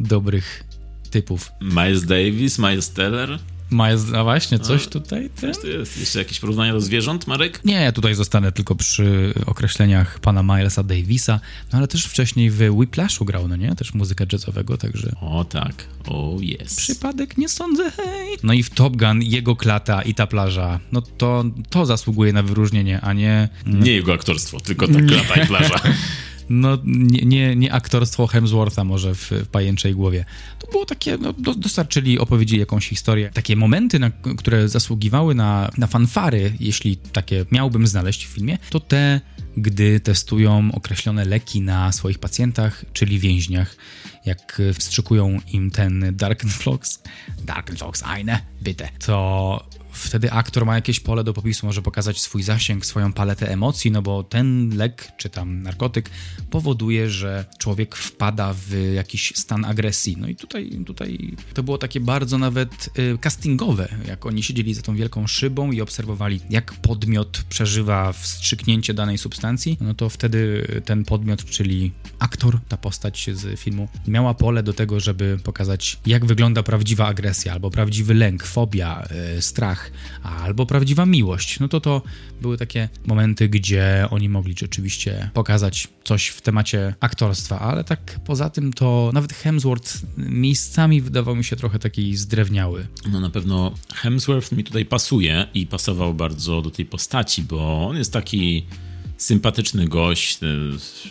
dobrych 0.00 0.64
typów. 1.10 1.52
Miles 1.60 2.04
Davis, 2.04 2.58
Miles 2.58 2.90
Teller. 2.90 3.38
Miles, 3.70 4.12
a 4.14 4.24
właśnie, 4.24 4.58
coś 4.58 4.86
tutaj? 4.86 5.30
Ten? 5.40 5.52
To 5.54 5.66
jest 5.66 5.98
jeszcze 6.00 6.18
jakieś 6.18 6.40
porównania 6.40 6.72
do 6.72 6.80
zwierząt, 6.80 7.26
Marek? 7.26 7.60
Nie, 7.64 7.74
ja 7.74 7.92
tutaj 7.92 8.14
zostanę 8.14 8.52
tylko 8.52 8.74
przy 8.74 9.34
określeniach 9.46 10.18
pana 10.20 10.42
Milesa 10.42 10.82
Davisa, 10.82 11.40
no 11.72 11.78
ale 11.78 11.88
też 11.88 12.04
wcześniej 12.06 12.50
w 12.50 12.60
Whiplashu 12.70 13.24
grał, 13.24 13.48
no 13.48 13.56
nie? 13.56 13.74
Też 13.74 13.94
muzykę 13.94 14.26
jazzowego, 14.32 14.76
także 14.78 15.12
O 15.20 15.44
tak, 15.44 15.84
o 16.06 16.36
jest. 16.40 16.76
przypadek 16.76 17.38
nie 17.38 17.48
sądzę, 17.48 17.90
hej. 17.90 18.36
No 18.42 18.52
i 18.52 18.62
w 18.62 18.70
Top 18.70 18.96
Gun 18.96 19.22
jego 19.22 19.56
klata 19.56 20.02
i 20.02 20.14
ta 20.14 20.26
plaża, 20.26 20.80
no 20.92 21.02
to, 21.02 21.44
to 21.70 21.86
zasługuje 21.86 22.32
na 22.32 22.42
wyróżnienie, 22.42 23.00
a 23.00 23.12
nie, 23.12 23.48
Nie 23.66 23.92
jego 23.92 24.12
aktorstwo, 24.12 24.60
tylko 24.60 24.88
ta 24.88 25.00
klata 25.00 25.42
i 25.42 25.46
plaża. 25.46 25.80
no, 26.48 26.78
nie, 26.84 27.20
nie, 27.24 27.56
nie 27.56 27.72
aktorstwo 27.72 28.26
Hemswortha 28.26 28.84
może 28.84 29.14
w, 29.14 29.30
w 29.30 29.48
pajęczej 29.48 29.94
głowie. 29.94 30.24
To 30.58 30.66
było 30.66 30.84
takie, 30.84 31.18
no, 31.18 31.32
do, 31.32 31.54
dostarczyli, 31.54 32.18
opowiedzieli 32.18 32.60
jakąś 32.60 32.88
historię. 32.88 33.30
Takie 33.34 33.56
momenty, 33.56 33.98
na, 33.98 34.10
które 34.10 34.68
zasługiwały 34.68 35.34
na, 35.34 35.70
na 35.78 35.86
fanfary, 35.86 36.52
jeśli 36.60 36.96
takie 36.96 37.44
miałbym 37.50 37.86
znaleźć 37.86 38.26
w 38.26 38.30
filmie, 38.30 38.58
to 38.70 38.80
te, 38.80 39.20
gdy 39.56 40.00
testują 40.00 40.70
określone 40.72 41.24
leki 41.24 41.60
na 41.60 41.92
swoich 41.92 42.18
pacjentach, 42.18 42.84
czyli 42.92 43.18
więźniach, 43.18 43.76
jak 44.24 44.62
wstrzykują 44.74 45.38
im 45.52 45.70
ten 45.70 46.16
Darkenflox, 46.16 47.02
Darkenflox, 47.44 48.02
eine, 48.02 48.40
bitte, 48.62 48.88
to 49.06 49.68
wtedy 49.98 50.32
aktor 50.32 50.66
ma 50.66 50.74
jakieś 50.74 51.00
pole 51.00 51.24
do 51.24 51.32
popisu, 51.34 51.66
może 51.66 51.82
pokazać 51.82 52.20
swój 52.20 52.42
zasięg, 52.42 52.86
swoją 52.86 53.12
paletę 53.12 53.50
emocji, 53.50 53.90
no 53.90 54.02
bo 54.02 54.22
ten 54.22 54.76
lek 54.76 55.12
czy 55.16 55.30
tam 55.30 55.62
narkotyk 55.62 56.10
powoduje, 56.50 57.10
że 57.10 57.44
człowiek 57.58 57.96
wpada 57.96 58.54
w 58.54 58.92
jakiś 58.94 59.32
stan 59.36 59.64
agresji. 59.64 60.16
No 60.20 60.28
i 60.28 60.36
tutaj, 60.36 60.70
tutaj 60.86 61.36
to 61.54 61.62
było 61.62 61.78
takie 61.78 62.00
bardzo 62.00 62.38
nawet 62.38 62.90
y, 62.98 63.18
castingowe, 63.18 63.88
jak 64.08 64.26
oni 64.26 64.42
siedzieli 64.42 64.74
za 64.74 64.82
tą 64.82 64.96
wielką 64.96 65.26
szybą 65.26 65.72
i 65.72 65.80
obserwowali, 65.80 66.40
jak 66.50 66.72
podmiot 66.72 67.42
przeżywa 67.48 68.12
wstrzyknięcie 68.12 68.94
danej 68.94 69.18
substancji, 69.18 69.78
no 69.80 69.94
to 69.94 70.08
wtedy 70.08 70.66
ten 70.84 71.04
podmiot, 71.04 71.44
czyli 71.44 71.92
aktor, 72.18 72.60
ta 72.68 72.76
postać 72.76 73.30
z 73.32 73.60
filmu, 73.60 73.88
miała 74.06 74.34
pole 74.34 74.62
do 74.62 74.72
tego, 74.72 75.00
żeby 75.00 75.38
pokazać, 75.44 75.98
jak 76.06 76.26
wygląda 76.26 76.62
prawdziwa 76.62 77.06
agresja, 77.06 77.52
albo 77.52 77.70
prawdziwy 77.70 78.14
lęk, 78.14 78.44
fobia, 78.44 79.08
y, 79.36 79.42
albo 80.22 80.66
prawdziwa 80.66 81.06
miłość. 81.06 81.60
No 81.60 81.68
to 81.68 81.80
to 81.80 82.02
były 82.42 82.58
takie 82.58 82.88
momenty, 83.06 83.48
gdzie 83.48 84.06
oni 84.10 84.28
mogli 84.28 84.54
rzeczywiście 84.58 85.30
pokazać 85.34 85.88
coś 86.04 86.28
w 86.28 86.40
temacie 86.40 86.94
aktorstwa, 87.00 87.58
ale 87.58 87.84
tak 87.84 88.20
poza 88.24 88.50
tym 88.50 88.72
to 88.72 89.10
nawet 89.14 89.32
Hemsworth 89.32 90.02
miejscami 90.16 91.00
wydawał 91.00 91.36
mi 91.36 91.44
się 91.44 91.56
trochę 91.56 91.78
taki 91.78 92.16
zdrewniały. 92.16 92.86
No 93.10 93.20
na 93.20 93.30
pewno 93.30 93.74
Hemsworth 93.94 94.52
mi 94.52 94.64
tutaj 94.64 94.84
pasuje 94.84 95.46
i 95.54 95.66
pasował 95.66 96.14
bardzo 96.14 96.62
do 96.62 96.70
tej 96.70 96.86
postaci, 96.86 97.42
bo 97.42 97.88
on 97.88 97.96
jest 97.96 98.12
taki 98.12 98.66
sympatyczny 99.18 99.88
gość, 99.88 100.38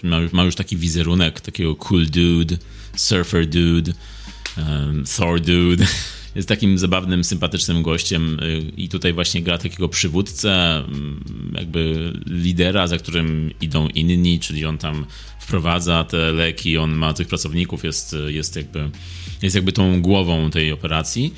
y, 0.04 0.08
ma, 0.08 0.18
ma 0.32 0.44
już 0.44 0.56
taki 0.56 0.78
wizerunek 0.78 1.42
takiego 1.42 1.76
cool 1.76 2.06
dude, 2.06 2.58
surfer 2.96 3.48
dude, 3.48 3.94
um, 4.58 5.04
Thor 5.18 5.42
dude. 5.42 5.86
Jest 6.38 6.50
takim 6.50 6.78
zabawnym, 6.78 7.24
sympatycznym 7.24 7.84
gościem 7.84 8.40
y, 8.44 8.72
i 8.78 8.90
tutaj 8.90 9.14
właśnie 9.14 9.42
gra 9.42 9.58
takiego 9.58 9.90
przywódcę, 9.90 10.78
mm, 10.78 11.54
jakby 11.58 12.14
lidera, 12.26 12.88
za 12.88 12.98
którym 12.98 13.52
idą 13.62 13.88
inni, 13.88 14.40
czyli 14.40 14.66
on 14.66 14.78
tam 14.78 15.06
wprowadza 15.40 16.04
te 16.04 16.32
leki, 16.32 16.78
on 16.78 16.92
ma 16.92 17.14
tych 17.14 17.28
pracowników, 17.28 17.84
jest, 17.84 18.16
jest 18.28 18.56
jakby 18.56 18.90
jest 19.42 19.56
jakby 19.56 19.72
tą 19.72 20.02
głową 20.02 20.50
tej 20.50 20.72
operacji. 20.72 21.34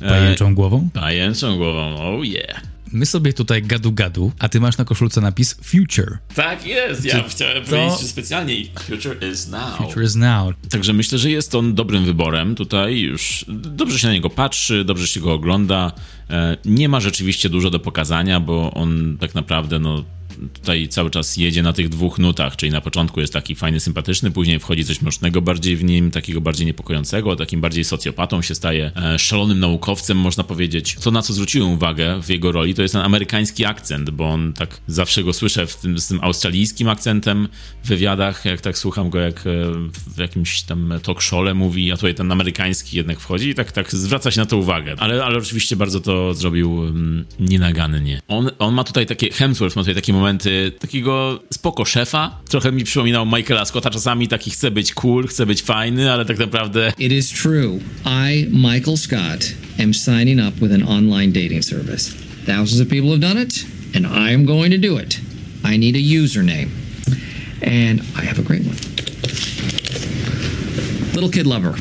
E, 0.00 0.08
Pajęczą 0.08 0.54
głową? 0.54 0.88
Pajęczą 0.92 1.56
głową, 1.56 1.94
oh 1.96 2.24
yeah. 2.24 2.69
My 2.92 3.06
sobie 3.06 3.32
tutaj 3.32 3.62
gadu-gadu, 3.62 4.32
a 4.38 4.48
ty 4.48 4.60
masz 4.60 4.78
na 4.78 4.84
koszulce 4.84 5.20
napis 5.20 5.54
Future. 5.62 6.18
Tak 6.34 6.66
jest, 6.66 7.04
ja 7.04 7.22
chciałem 7.28 7.64
to- 7.64 7.70
powiedzieć 7.70 8.08
specjalnie 8.08 8.54
Future 8.80 9.16
is 9.32 9.48
now. 9.48 9.76
Future 9.76 10.04
is 10.04 10.14
now. 10.14 10.54
Także 10.70 10.92
myślę, 10.92 11.18
że 11.18 11.30
jest 11.30 11.54
on 11.54 11.74
dobrym 11.74 12.04
wyborem 12.04 12.54
tutaj 12.54 12.98
już. 12.98 13.44
Dobrze 13.48 13.98
się 13.98 14.06
na 14.06 14.12
niego 14.12 14.30
patrzy, 14.30 14.84
dobrze 14.84 15.06
się 15.06 15.20
go 15.20 15.32
ogląda. 15.32 15.92
E, 16.30 16.56
Nie 16.64 16.88
ma 16.88 17.00
rzeczywiście 17.00 17.48
dużo 17.48 17.70
do 17.70 17.78
pokazania, 17.80 18.40
bo 18.40 18.74
on 18.74 19.16
tak 19.20 19.34
naprawdę 19.34 19.78
no, 19.78 20.04
tutaj 20.52 20.88
cały 20.88 21.10
czas 21.10 21.36
jedzie 21.36 21.62
na 21.62 21.72
tych 21.72 21.88
dwóch 21.88 22.18
nutach, 22.18 22.56
czyli 22.56 22.72
na 22.72 22.80
początku 22.80 23.20
jest 23.20 23.32
taki 23.32 23.54
fajny, 23.54 23.80
sympatyczny, 23.80 24.30
później 24.30 24.58
wchodzi 24.58 24.84
coś 24.84 25.02
mrocznego 25.02 25.42
bardziej 25.42 25.76
w 25.76 25.84
nim, 25.84 26.10
takiego 26.10 26.40
bardziej 26.40 26.66
niepokojącego, 26.66 27.36
takim 27.36 27.60
bardziej 27.60 27.84
socjopatą 27.84 28.42
się 28.42 28.54
staje, 28.54 28.92
e, 28.96 29.18
szalonym 29.18 29.60
naukowcem, 29.60 30.16
można 30.16 30.44
powiedzieć. 30.44 30.96
To, 31.02 31.10
na 31.10 31.22
co 31.22 31.32
zwróciłem 31.32 31.70
uwagę 31.70 32.22
w 32.22 32.28
jego 32.28 32.52
roli, 32.52 32.74
to 32.74 32.82
jest 32.82 32.94
ten 32.94 33.02
amerykański 33.02 33.64
akcent, 33.64 34.10
bo 34.10 34.28
on 34.28 34.52
tak 34.52 34.80
zawsze 34.86 35.24
go 35.24 35.32
słyszę 35.32 35.66
w 35.66 35.76
tym, 35.76 35.98
z 35.98 36.08
tym 36.08 36.18
australijskim 36.22 36.88
akcentem 36.88 37.48
w 37.84 37.88
wywiadach, 37.88 38.44
jak 38.44 38.60
tak 38.60 38.78
słucham 38.78 39.10
go, 39.10 39.18
jak 39.18 39.46
e, 39.46 39.50
w 40.14 40.18
jakimś 40.18 40.62
tam 40.62 40.92
talk 41.02 41.20
show'le 41.20 41.54
mówi, 41.54 41.92
a 41.92 41.96
tutaj 41.96 42.14
ten 42.14 42.32
amerykański 42.32 42.96
jednak 42.96 43.20
wchodzi 43.20 43.48
i 43.48 43.54
tak, 43.54 43.72
tak 43.72 43.92
zwraca 43.92 44.30
się 44.30 44.40
na 44.40 44.46
to 44.46 44.56
uwagę. 44.56 44.94
Ale, 44.98 45.24
ale 45.24 45.38
oczywiście 45.38 45.76
bardzo 45.76 46.00
to 46.00 46.34
zrobił 46.34 46.74
um, 46.74 47.24
nienagannie. 47.40 48.20
On, 48.28 48.50
on 48.58 48.74
ma 48.74 48.84
tutaj 48.84 49.06
takie, 49.06 49.30
Hemsworth 49.30 49.76
ma 49.76 49.82
tutaj 49.82 49.94
takie 49.94 50.12
momenty 50.30 50.72
takiego 50.78 51.42
spoko 51.52 51.84
szefa. 51.84 52.40
Trochę 52.48 52.72
mi 52.72 52.84
przypominał 52.84 53.26
Michaela 53.26 53.64
Scotta 53.64 53.90
czasami, 53.90 54.28
taki 54.28 54.50
chce 54.50 54.70
być 54.70 54.94
cool, 54.94 55.26
chce 55.26 55.46
być 55.46 55.62
fajny, 55.62 56.12
ale 56.12 56.24
tak 56.24 56.38
naprawdę... 56.38 56.92
It 56.98 57.12
is 57.12 57.30
true. 57.30 57.78
I, 58.04 58.46
Michael 58.50 58.96
Scott, 58.96 59.52
am 59.78 59.94
signing 59.94 60.40
up 60.48 60.60
with 60.60 60.72
an 60.72 60.82
online 60.82 61.32
dating 61.32 61.64
service. 61.64 62.14
Thousands 62.46 62.80
of 62.80 62.88
people 62.88 63.10
have 63.10 63.20
done 63.20 63.42
it, 63.42 63.66
and 63.94 64.06
I 64.06 64.34
am 64.34 64.44
going 64.44 64.72
to 64.72 64.88
do 64.88 64.98
it. 64.98 65.20
I 65.64 65.78
need 65.78 65.96
a 65.96 66.22
username. 66.22 66.68
And 67.62 68.00
I 68.16 68.24
have 68.24 68.38
a 68.38 68.42
great 68.42 68.62
one. 68.62 68.76
Little 71.14 71.30
Kid 71.30 71.46
Lover. 71.46 71.74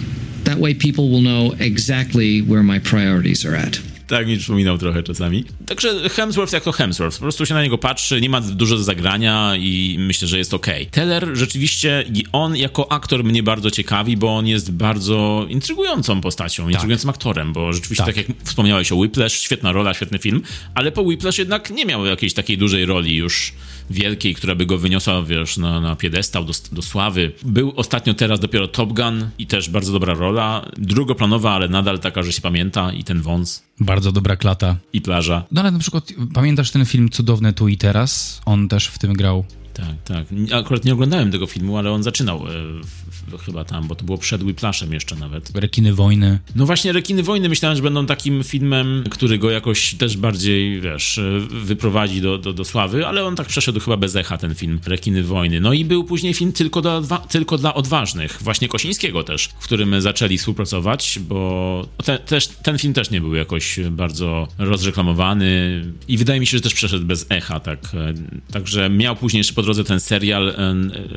That 0.43 0.57
way 0.57 0.73
people 0.73 1.09
will 1.09 1.21
know 1.21 1.55
exactly 1.59 2.41
where 2.41 2.63
my 2.63 2.79
priorities 2.79 3.45
are 3.45 3.55
at. 3.55 3.79
Tak 4.07 4.27
mi 4.27 4.37
przypominał 4.37 4.77
trochę 4.77 5.03
czasami. 5.03 5.45
Także 5.69 6.09
Hemsworth 6.09 6.53
jak 6.53 6.63
to 6.63 6.71
Hemsworth. 6.71 7.17
Po 7.17 7.21
prostu 7.21 7.45
się 7.45 7.53
na 7.53 7.63
niego 7.63 7.77
patrzy, 7.77 8.21
nie 8.21 8.29
ma 8.29 8.41
dużo 8.41 8.77
do 8.77 8.83
zagrania 8.83 9.55
i 9.55 9.95
myślę, 9.99 10.27
że 10.27 10.37
jest 10.37 10.53
okej. 10.53 10.81
Okay. 10.81 10.91
Teller 10.91 11.29
rzeczywiście, 11.33 12.03
on 12.31 12.55
jako 12.55 12.91
aktor 12.91 13.23
mnie 13.23 13.43
bardzo 13.43 13.71
ciekawi, 13.71 14.17
bo 14.17 14.37
on 14.37 14.47
jest 14.47 14.71
bardzo 14.71 15.45
intrygującą 15.49 16.21
postacią, 16.21 16.63
tak. 16.63 16.71
intrygującym 16.71 17.09
aktorem, 17.09 17.53
bo 17.53 17.73
rzeczywiście, 17.73 18.05
tak. 18.05 18.15
tak 18.15 18.29
jak 18.29 18.37
wspomniałeś 18.43 18.91
o 18.91 18.95
Whiplash, 18.95 19.33
świetna 19.33 19.71
rola, 19.71 19.93
świetny 19.93 20.19
film, 20.19 20.41
ale 20.75 20.91
po 20.91 21.01
Whiplash 21.01 21.37
jednak 21.37 21.69
nie 21.69 21.85
miał 21.85 22.05
jakiejś 22.05 22.33
takiej 22.33 22.57
dużej 22.57 22.85
roli 22.85 23.15
już 23.15 23.53
wielkiej, 23.89 24.35
która 24.35 24.55
by 24.55 24.65
go 24.65 24.77
wyniosła, 24.77 25.23
wiesz, 25.23 25.57
na, 25.57 25.81
na 25.81 25.95
piedestał 25.95 26.45
do, 26.45 26.53
do 26.71 26.81
sławy. 26.81 27.31
Był 27.43 27.73
ostatnio 27.75 28.13
teraz 28.13 28.39
dopiero 28.39 28.67
Top 28.67 28.93
Gun 28.93 29.29
i 29.37 29.47
też 29.47 29.69
bardzo 29.69 29.91
dobra 29.91 30.13
rola. 30.13 30.65
Drugoplanowa, 30.77 31.51
ale 31.51 31.67
nadal 31.67 31.99
taka, 31.99 32.23
że 32.23 32.31
się 32.33 32.41
pamięta 32.41 32.91
i 32.93 33.03
ten 33.03 33.21
wąs. 33.21 33.63
Bardzo 33.79 34.11
dobra 34.11 34.35
klata. 34.35 34.75
I 34.93 35.01
plaża. 35.01 35.43
No 35.59 35.63
ale 35.63 35.71
na 35.71 35.79
przykład 35.79 36.13
pamiętasz 36.33 36.71
ten 36.71 36.85
film 36.85 37.09
Cudowne 37.09 37.53
tu 37.53 37.67
i 37.67 37.77
teraz? 37.77 38.41
On 38.45 38.67
też 38.67 38.87
w 38.87 38.99
tym 38.99 39.13
grał. 39.13 39.45
Tak, 39.79 40.03
tak. 40.03 40.27
Akurat 40.53 40.85
nie 40.85 40.93
oglądałem 40.93 41.31
tego 41.31 41.47
filmu, 41.47 41.77
ale 41.77 41.91
on 41.91 42.03
zaczynał 42.03 42.37
e, 42.37 42.51
w, 42.83 43.37
w, 43.37 43.45
chyba 43.45 43.65
tam, 43.65 43.87
bo 43.87 43.95
to 43.95 44.05
było 44.05 44.17
przed 44.17 44.43
Whiplashem 44.43 44.93
jeszcze 44.93 45.15
nawet. 45.15 45.51
Rekiny 45.55 45.93
Wojny. 45.93 46.39
No 46.55 46.65
właśnie, 46.65 46.91
Rekiny 46.91 47.23
Wojny 47.23 47.49
myślałem, 47.49 47.77
że 47.77 47.83
będą 47.83 48.05
takim 48.05 48.43
filmem, 48.43 49.03
który 49.09 49.37
go 49.37 49.49
jakoś 49.49 49.93
też 49.93 50.17
bardziej, 50.17 50.81
wiesz, 50.81 51.17
e, 51.17 51.39
wyprowadzi 51.49 52.21
do, 52.21 52.37
do, 52.37 52.53
do 52.53 52.65
sławy, 52.65 53.07
ale 53.07 53.25
on 53.25 53.35
tak 53.35 53.47
przeszedł 53.47 53.79
chyba 53.79 53.97
bez 53.97 54.15
echa, 54.15 54.37
ten 54.37 54.55
film 54.55 54.79
Rekiny 54.85 55.23
Wojny. 55.23 55.61
No 55.61 55.73
i 55.73 55.85
był 55.85 56.03
później 56.03 56.33
film 56.33 56.51
tylko 56.51 56.81
dla, 56.81 57.01
tylko 57.17 57.57
dla 57.57 57.73
odważnych, 57.73 58.37
właśnie 58.41 58.67
Kosińskiego 58.67 59.23
też, 59.23 59.49
w 59.59 59.63
którym 59.63 60.01
zaczęli 60.01 60.37
współpracować, 60.37 61.19
bo 61.21 61.87
te, 62.05 62.17
też, 62.17 62.47
ten 62.47 62.77
film 62.77 62.93
też 62.93 63.11
nie 63.11 63.21
był 63.21 63.35
jakoś 63.35 63.79
bardzo 63.91 64.47
rozreklamowany 64.57 65.81
i 66.07 66.17
wydaje 66.17 66.39
mi 66.39 66.47
się, 66.47 66.57
że 66.57 66.61
też 66.61 66.73
przeszedł 66.73 67.05
bez 67.05 67.25
echa, 67.29 67.59
tak. 67.59 67.79
E, 67.93 68.13
także 68.51 68.89
miał 68.89 69.15
później 69.15 69.39
jeszcze 69.39 69.53
po 69.53 69.63
drodze 69.69 69.83
ten 69.83 69.99
serial 69.99 70.55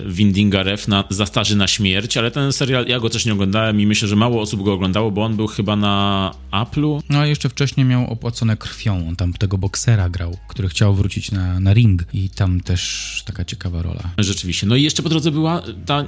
Windinga 0.06 0.62
Refna 0.62 1.04
Za 1.10 1.26
starzy 1.26 1.56
na 1.56 1.66
śmierć, 1.66 2.16
ale 2.16 2.30
ten 2.30 2.52
serial 2.52 2.86
ja 2.86 3.00
go 3.00 3.10
też 3.10 3.26
nie 3.26 3.32
oglądałem 3.32 3.80
i 3.80 3.86
myślę, 3.86 4.08
że 4.08 4.16
mało 4.16 4.40
osób 4.40 4.62
go 4.62 4.72
oglądało, 4.72 5.10
bo 5.10 5.24
on 5.24 5.36
był 5.36 5.46
chyba 5.46 5.76
na 5.76 6.34
Apple'u. 6.50 7.00
No 7.08 7.18
a 7.18 7.26
jeszcze 7.26 7.48
wcześniej 7.48 7.86
miał 7.86 8.10
opłacone 8.10 8.56
krwią. 8.56 9.08
On 9.08 9.16
tam 9.16 9.32
tego 9.32 9.58
boksera 9.58 10.08
grał, 10.08 10.36
który 10.48 10.68
chciał 10.68 10.94
wrócić 10.94 11.30
na, 11.30 11.60
na 11.60 11.74
ring 11.74 12.04
i 12.14 12.30
tam 12.30 12.60
też 12.60 13.22
taka 13.26 13.44
ciekawa 13.44 13.82
rola. 13.82 14.02
Rzeczywiście. 14.18 14.66
No 14.66 14.76
i 14.76 14.82
jeszcze 14.82 15.02
po 15.02 15.08
drodze 15.08 15.30
była 15.30 15.62
ta 15.86 16.04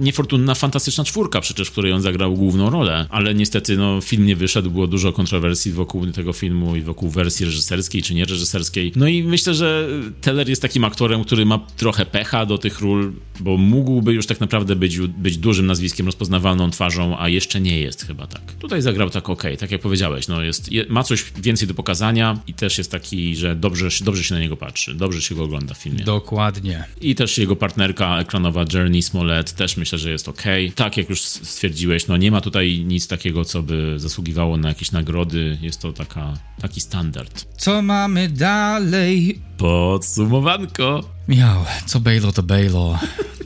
niefortunna, 0.00 0.54
fantastyczna 0.54 1.04
czwórka 1.04 1.40
przecież, 1.40 1.68
w 1.68 1.72
której 1.72 1.92
on 1.92 2.00
zagrał 2.00 2.34
główną 2.34 2.70
rolę, 2.70 3.06
ale 3.10 3.34
niestety 3.34 3.76
no, 3.76 4.00
film 4.00 4.26
nie 4.26 4.36
wyszedł, 4.36 4.70
było 4.70 4.86
dużo 4.86 5.12
kontrowersji 5.12 5.72
wokół 5.72 6.06
tego 6.06 6.32
filmu 6.32 6.76
i 6.76 6.80
wokół 6.80 7.10
wersji 7.10 7.46
reżyserskiej 7.46 8.02
czy 8.02 8.14
nie 8.14 8.24
reżyserskiej. 8.24 8.92
No 8.96 9.06
i 9.06 9.22
myślę, 9.22 9.54
że 9.54 9.88
Teller 10.20 10.48
jest 10.48 10.62
takim 10.62 10.84
aktorem, 10.84 11.24
który 11.24 11.46
ma 11.46 11.58
trochę 11.78 12.06
pecha 12.06 12.46
do 12.46 12.58
tych 12.58 12.80
ról, 12.80 13.12
bo 13.40 13.56
mógłby 13.56 14.12
już 14.12 14.26
tak 14.26 14.40
naprawdę 14.40 14.76
być, 14.76 14.98
być 14.98 15.38
dużym 15.38 15.66
nazwiskiem, 15.66 16.06
rozpoznawalną 16.06 16.70
twarzą, 16.70 17.18
a 17.18 17.28
jeszcze 17.28 17.60
nie 17.60 17.80
jest 17.80 18.06
chyba 18.06 18.26
tak. 18.26 18.52
Tutaj 18.52 18.82
zagrał 18.82 19.10
tak 19.10 19.30
ok, 19.30 19.42
tak 19.58 19.70
jak 19.70 19.80
powiedziałeś, 19.80 20.28
no 20.28 20.42
jest, 20.42 20.70
ma 20.88 21.02
coś 21.02 21.24
więcej 21.42 21.68
do 21.68 21.74
pokazania 21.74 22.38
i 22.46 22.54
też 22.54 22.78
jest 22.78 22.90
taki, 22.90 23.36
że 23.36 23.56
dobrze, 23.56 23.88
dobrze 24.04 24.24
się 24.24 24.34
na 24.34 24.40
niego 24.40 24.56
patrzy, 24.56 24.94
dobrze 24.94 25.22
się 25.22 25.34
go 25.34 25.44
ogląda 25.44 25.74
w 25.74 25.78
filmie. 25.78 26.04
Dokładnie. 26.04 26.84
I 27.00 27.14
też 27.14 27.38
jego 27.38 27.56
partnerka 27.56 28.20
ekranowa 28.20 28.64
Journey 28.74 29.02
Smollett 29.02 29.52
też 29.52 29.76
myślę, 29.76 29.98
że 29.98 30.10
jest 30.10 30.28
ok. 30.28 30.42
Tak 30.74 30.96
jak 30.96 31.10
już 31.10 31.20
stwierdziłeś, 31.20 32.06
no 32.06 32.16
nie 32.16 32.30
ma 32.30 32.40
tutaj 32.40 32.84
nic 32.86 33.08
takiego, 33.08 33.44
co 33.44 33.62
by 33.62 33.94
zasługiwało 33.96 34.56
na 34.56 34.68
jakieś 34.68 34.92
nagrody, 34.92 35.58
jest 35.62 35.80
to 35.80 35.92
taka, 35.92 36.34
taki 36.60 36.80
standard. 36.80 37.46
Co 37.56 37.82
mamy 37.82 38.28
dalej? 38.28 39.38
Podsumowanko. 39.56 41.17
Miał, 41.28 41.64
co 41.86 42.00
Bejlo 42.00 42.32
to 42.32 42.42
Bejlo. 42.42 42.98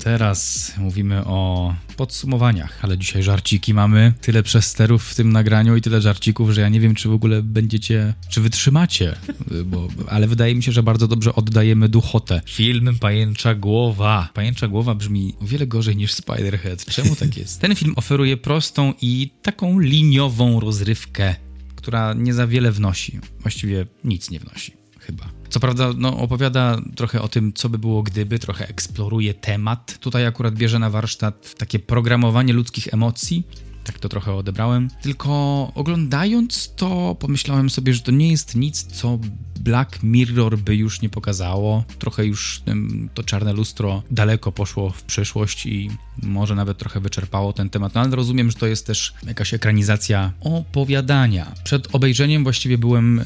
Teraz 0.02 0.72
mówimy 0.78 1.24
o 1.24 1.74
podsumowaniach, 1.96 2.78
ale 2.82 2.98
dzisiaj 2.98 3.22
żarciki 3.22 3.74
mamy. 3.74 4.12
Tyle 4.20 4.42
przesterów 4.42 5.04
w 5.04 5.14
tym 5.14 5.32
nagraniu 5.32 5.76
i 5.76 5.80
tyle 5.80 6.00
żarcików, 6.00 6.50
że 6.50 6.60
ja 6.60 6.68
nie 6.68 6.80
wiem, 6.80 6.94
czy 6.94 7.08
w 7.08 7.12
ogóle 7.12 7.42
będziecie, 7.42 8.14
czy 8.28 8.40
wytrzymacie. 8.40 9.16
Bo, 9.64 9.88
ale 10.08 10.26
wydaje 10.26 10.54
mi 10.54 10.62
się, 10.62 10.72
że 10.72 10.82
bardzo 10.82 11.08
dobrze 11.08 11.34
oddajemy 11.34 11.88
duchotę. 11.88 12.40
Film 12.46 12.98
Pajęcza 13.00 13.54
Głowa. 13.54 14.28
Pajęcza 14.34 14.68
Głowa 14.68 14.94
brzmi 14.94 15.34
o 15.42 15.46
wiele 15.46 15.66
gorzej 15.66 15.96
niż 15.96 16.12
Spiderhead. 16.12 16.84
Czemu 16.84 17.16
tak 17.16 17.36
jest? 17.36 17.60
Ten 17.60 17.74
film 17.76 17.92
oferuje 17.96 18.36
prostą 18.36 18.94
i 19.00 19.30
taką 19.42 19.78
liniową 19.78 20.60
rozrywkę, 20.60 21.34
która 21.76 22.14
nie 22.14 22.34
za 22.34 22.46
wiele 22.46 22.72
wnosi. 22.72 23.18
Właściwie 23.40 23.86
nic 24.04 24.30
nie 24.30 24.40
wnosi, 24.40 24.72
chyba. 25.06 25.24
Co 25.48 25.60
prawda, 25.60 25.90
no, 25.96 26.18
opowiada 26.18 26.80
trochę 26.96 27.22
o 27.22 27.28
tym, 27.28 27.52
co 27.52 27.68
by 27.68 27.78
było 27.78 28.02
gdyby, 28.02 28.38
trochę 28.38 28.68
eksploruje 28.68 29.34
temat. 29.34 29.98
Tutaj 29.98 30.26
akurat 30.26 30.54
bierze 30.54 30.78
na 30.78 30.90
warsztat 30.90 31.54
takie 31.58 31.78
programowanie 31.78 32.52
ludzkich 32.52 32.94
emocji. 32.94 33.46
Tak 33.84 33.98
to 33.98 34.08
trochę 34.08 34.34
odebrałem. 34.34 34.90
Tylko 35.02 35.32
oglądając 35.74 36.74
to, 36.76 37.16
pomyślałem 37.20 37.70
sobie, 37.70 37.94
że 37.94 38.00
to 38.00 38.12
nie 38.12 38.30
jest 38.30 38.54
nic, 38.54 38.82
co 38.82 39.18
Black 39.60 40.02
Mirror 40.02 40.58
by 40.58 40.76
już 40.76 41.00
nie 41.00 41.08
pokazało. 41.08 41.84
Trochę 41.98 42.26
już 42.26 42.62
to 43.14 43.22
czarne 43.22 43.52
lustro 43.52 44.02
daleko 44.10 44.52
poszło 44.52 44.90
w 44.90 45.02
przyszłość 45.02 45.66
i 45.66 45.90
może 46.22 46.54
nawet 46.54 46.78
trochę 46.78 47.00
wyczerpało 47.00 47.52
ten 47.52 47.70
temat, 47.70 47.94
no 47.94 48.00
ale 48.00 48.16
rozumiem, 48.16 48.50
że 48.50 48.56
to 48.56 48.66
jest 48.66 48.86
też 48.86 49.14
jakaś 49.26 49.54
ekranizacja 49.54 50.32
opowiadania. 50.40 51.52
Przed 51.64 51.94
obejrzeniem 51.94 52.42
właściwie 52.42 52.78
byłem 52.78 53.24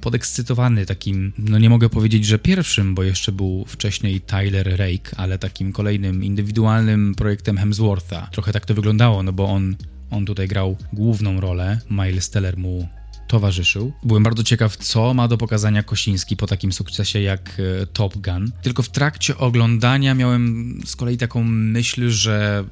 podekscytowany 0.00 0.86
takim, 0.86 1.32
no 1.38 1.58
nie 1.58 1.70
mogę 1.70 1.88
powiedzieć, 1.88 2.24
że 2.24 2.38
pierwszym, 2.38 2.94
bo 2.94 3.02
jeszcze 3.02 3.32
był 3.32 3.64
wcześniej 3.68 4.20
Tyler 4.20 4.76
Rake, 4.78 5.16
ale 5.16 5.38
takim 5.38 5.72
kolejnym 5.72 6.24
indywidualnym 6.24 7.14
projektem 7.14 7.58
Hemswortha. 7.58 8.28
Trochę 8.32 8.52
tak 8.52 8.66
to 8.66 8.74
wyglądało, 8.74 9.22
no 9.22 9.32
bo 9.32 9.48
on 9.48 9.76
on 10.10 10.26
tutaj 10.26 10.48
grał 10.48 10.76
główną 10.92 11.40
rolę, 11.40 11.80
Miles 11.90 12.30
Teller 12.30 12.58
mu 12.58 12.88
towarzyszył. 13.28 13.92
Byłem 14.02 14.22
bardzo 14.22 14.42
ciekaw, 14.42 14.76
co 14.76 15.14
ma 15.14 15.28
do 15.28 15.38
pokazania 15.38 15.82
Kosiński 15.82 16.36
po 16.36 16.46
takim 16.46 16.72
sukcesie 16.72 17.20
jak 17.20 17.60
e, 17.82 17.86
Top 17.86 18.16
Gun. 18.16 18.52
Tylko 18.62 18.82
w 18.82 18.88
trakcie 18.88 19.38
oglądania 19.38 20.14
miałem 20.14 20.80
z 20.84 20.96
kolei 20.96 21.16
taką 21.16 21.44
myśl, 21.44 22.10
że 22.10 22.64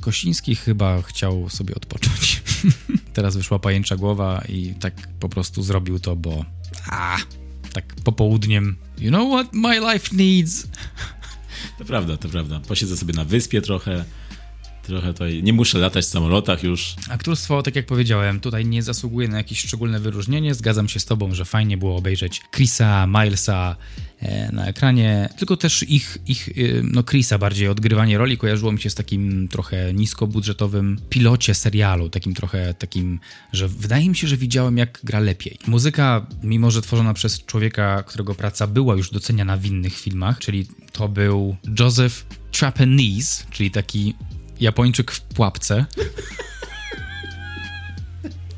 Kosiński 0.00 0.54
chyba 0.54 1.02
chciał 1.02 1.48
sobie 1.48 1.74
odpocząć. 1.74 2.42
Teraz 3.12 3.36
wyszła 3.36 3.58
pajęcza 3.58 3.96
głowa 3.96 4.42
i 4.48 4.74
tak 4.80 5.08
po 5.20 5.28
prostu 5.28 5.62
zrobił 5.62 5.98
to, 5.98 6.16
bo 6.16 6.44
a, 6.90 7.16
tak 7.72 7.94
popołudniem 8.04 8.76
you 8.98 9.10
know 9.10 9.32
what 9.32 9.52
my 9.52 9.92
life 9.92 10.16
needs. 10.16 10.66
To 11.78 11.84
prawda, 11.84 12.16
to 12.16 12.28
prawda. 12.28 12.60
Posiedzę 12.68 12.96
sobie 12.96 13.14
na 13.14 13.24
wyspie 13.24 13.62
trochę, 13.62 14.04
trochę 14.82 15.12
tutaj 15.12 15.42
nie 15.42 15.52
muszę 15.52 15.78
latać 15.78 16.04
w 16.04 16.08
samolotach 16.08 16.62
już. 16.62 16.94
Aktorstwo, 17.10 17.62
tak 17.62 17.76
jak 17.76 17.86
powiedziałem, 17.86 18.40
tutaj 18.40 18.64
nie 18.66 18.82
zasługuje 18.82 19.28
na 19.28 19.36
jakieś 19.36 19.58
szczególne 19.58 20.00
wyróżnienie. 20.00 20.54
Zgadzam 20.54 20.88
się 20.88 21.00
z 21.00 21.04
tobą, 21.04 21.34
że 21.34 21.44
fajnie 21.44 21.76
było 21.76 21.96
obejrzeć 21.96 22.40
Chrisa, 22.54 23.06
Milesa 23.06 23.76
e, 24.18 24.52
na 24.52 24.66
ekranie, 24.66 25.28
tylko 25.38 25.56
też 25.56 25.82
ich, 25.82 26.18
ich 26.26 26.48
e, 26.48 26.52
no 26.82 27.02
Chrisa 27.02 27.38
bardziej 27.38 27.68
odgrywanie 27.68 28.18
roli 28.18 28.38
kojarzyło 28.38 28.72
mi 28.72 28.80
się 28.80 28.90
z 28.90 28.94
takim 28.94 29.48
trochę 29.48 29.94
niskobudżetowym 29.94 31.00
pilocie 31.10 31.54
serialu, 31.54 32.08
takim 32.08 32.34
trochę 32.34 32.74
takim, 32.74 33.20
że 33.52 33.68
wydaje 33.68 34.08
mi 34.08 34.16
się, 34.16 34.28
że 34.28 34.36
widziałem 34.36 34.78
jak 34.78 35.00
gra 35.04 35.20
lepiej. 35.20 35.58
Muzyka, 35.66 36.26
mimo 36.42 36.70
że 36.70 36.82
tworzona 36.82 37.14
przez 37.14 37.44
człowieka, 37.44 38.02
którego 38.02 38.34
praca 38.34 38.66
była 38.66 38.96
już 38.96 39.10
doceniana 39.10 39.56
w 39.56 39.66
innych 39.66 39.98
filmach, 39.98 40.38
czyli 40.38 40.66
to 40.92 41.08
był 41.08 41.56
Joseph 41.78 42.26
Trapanese, 42.52 43.44
czyli 43.50 43.70
taki 43.70 44.14
Japończyk 44.60 45.10
w 45.10 45.20
pułapce. 45.20 45.86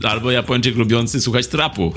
Albo 0.03 0.31
Japończyk 0.31 0.77
lubiący 0.77 1.21
słuchać 1.21 1.47
trapu. 1.47 1.93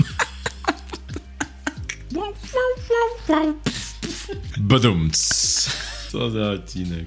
Badumc. 4.58 5.16
Co 6.12 6.30
za 6.30 6.50
odcinek. 6.50 7.06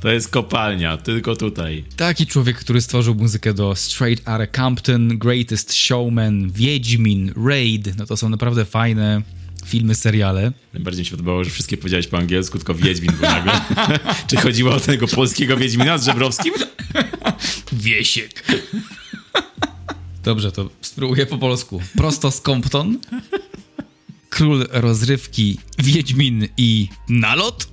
To 0.00 0.08
jest 0.10 0.30
kopalnia, 0.30 0.96
tylko 0.96 1.36
tutaj. 1.36 1.84
Taki 1.96 2.26
człowiek, 2.26 2.58
który 2.58 2.80
stworzył 2.80 3.14
muzykę 3.14 3.54
do 3.54 3.74
Straight 3.76 4.28
Outta 4.28 4.46
Compton, 4.46 5.18
Greatest 5.18 5.74
Showman, 5.74 6.50
Wiedźmin, 6.50 7.32
Raid, 7.46 7.96
no 7.96 8.06
to 8.06 8.16
są 8.16 8.28
naprawdę 8.28 8.64
fajne 8.64 9.22
filmy, 9.70 9.94
seriale. 9.94 10.52
Najbardziej 10.74 11.00
mi 11.00 11.06
się 11.06 11.10
podobało, 11.10 11.44
że 11.44 11.50
wszystkie 11.50 11.76
powiedziałeś 11.76 12.06
po 12.06 12.18
angielsku, 12.18 12.58
tylko 12.58 12.74
Wiedźmin 12.74 13.12
był 13.12 13.22
nagle. 13.22 13.52
Czy 14.28 14.36
chodziło 14.36 14.74
o 14.74 14.80
tego 14.80 15.08
polskiego 15.08 15.56
Wiedźmina 15.56 15.98
z 15.98 16.04
Żebrowskim? 16.04 16.54
Wiesiek. 17.72 18.44
Dobrze, 20.24 20.52
to 20.52 20.70
spróbuję 20.80 21.26
po 21.26 21.38
polsku. 21.38 21.82
Prosto 21.96 22.30
z 22.30 22.40
Compton. 22.40 22.98
Król 24.30 24.66
rozrywki, 24.70 25.58
Wiedźmin 25.78 26.48
i 26.56 26.88
Nalot. 27.08 27.68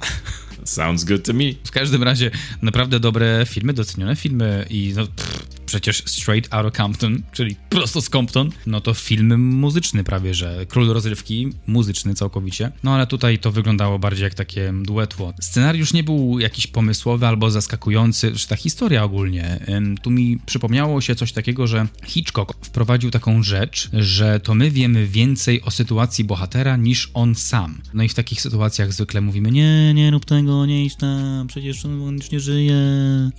Sounds 0.66 1.04
good 1.04 1.26
to 1.26 1.34
me. 1.34 1.44
W 1.64 1.72
każdym 1.72 2.04
razie 2.04 2.32
naprawdę 2.62 3.00
dobre 3.00 3.46
filmy, 3.50 3.74
docenione 3.74 4.16
filmy 4.16 4.66
i 4.70 4.94
no, 4.96 5.08
pff, 5.08 5.47
przecież 5.68 6.04
Straight 6.06 6.54
Outta 6.54 6.72
Compton, 6.72 7.24
czyli 7.32 7.56
prosto 7.70 8.02
z 8.02 8.10
Compton, 8.10 8.50
no 8.66 8.82
to 8.82 8.94
film 8.94 9.50
muzyczny 9.56 10.04
prawie, 10.04 10.34
że 10.34 10.66
król 10.66 10.88
rozrywki, 10.88 11.50
muzyczny 11.68 12.16
całkowicie. 12.16 12.72
No 12.84 12.96
ale 12.96 13.08
tutaj 13.08 13.40
to 13.40 13.52
wyglądało 13.52 14.00
bardziej 14.00 14.24
jak 14.24 14.34
takie 14.34 14.74
duetło. 14.84 15.34
Scenariusz 15.42 15.94
nie 15.94 16.04
był 16.04 16.40
jakiś 16.40 16.68
pomysłowy 16.68 17.28
albo 17.28 17.52
zaskakujący, 17.52 18.32
czy 18.32 18.48
ta 18.48 18.56
historia 18.56 19.04
ogólnie. 19.04 19.66
Tu 20.02 20.12
mi 20.12 20.40
przypomniało 20.46 21.02
się 21.02 21.16
coś 21.16 21.32
takiego, 21.32 21.68
że 21.68 21.88
Hitchcock 22.06 22.66
wprowadził 22.66 23.12
taką 23.12 23.44
rzecz, 23.44 23.90
że 23.94 24.40
to 24.40 24.56
my 24.56 24.72
wiemy 24.72 25.08
więcej 25.08 25.62
o 25.62 25.72
sytuacji 25.72 26.24
bohatera 26.24 26.78
niż 26.78 27.12
on 27.14 27.36
sam. 27.36 27.82
No 27.94 28.04
i 28.04 28.10
w 28.10 28.14
takich 28.14 28.42
sytuacjach 28.42 28.94
zwykle 28.94 29.22
mówimy, 29.22 29.52
nie, 29.52 29.94
nie 29.94 30.12
rób 30.12 30.26
tego, 30.26 30.66
nie 30.66 30.86
idź 30.86 30.96
tam, 30.96 31.48
przecież 31.48 31.86
on 31.86 32.14
już 32.14 32.32
nie 32.32 32.40
żyje. 32.40 32.76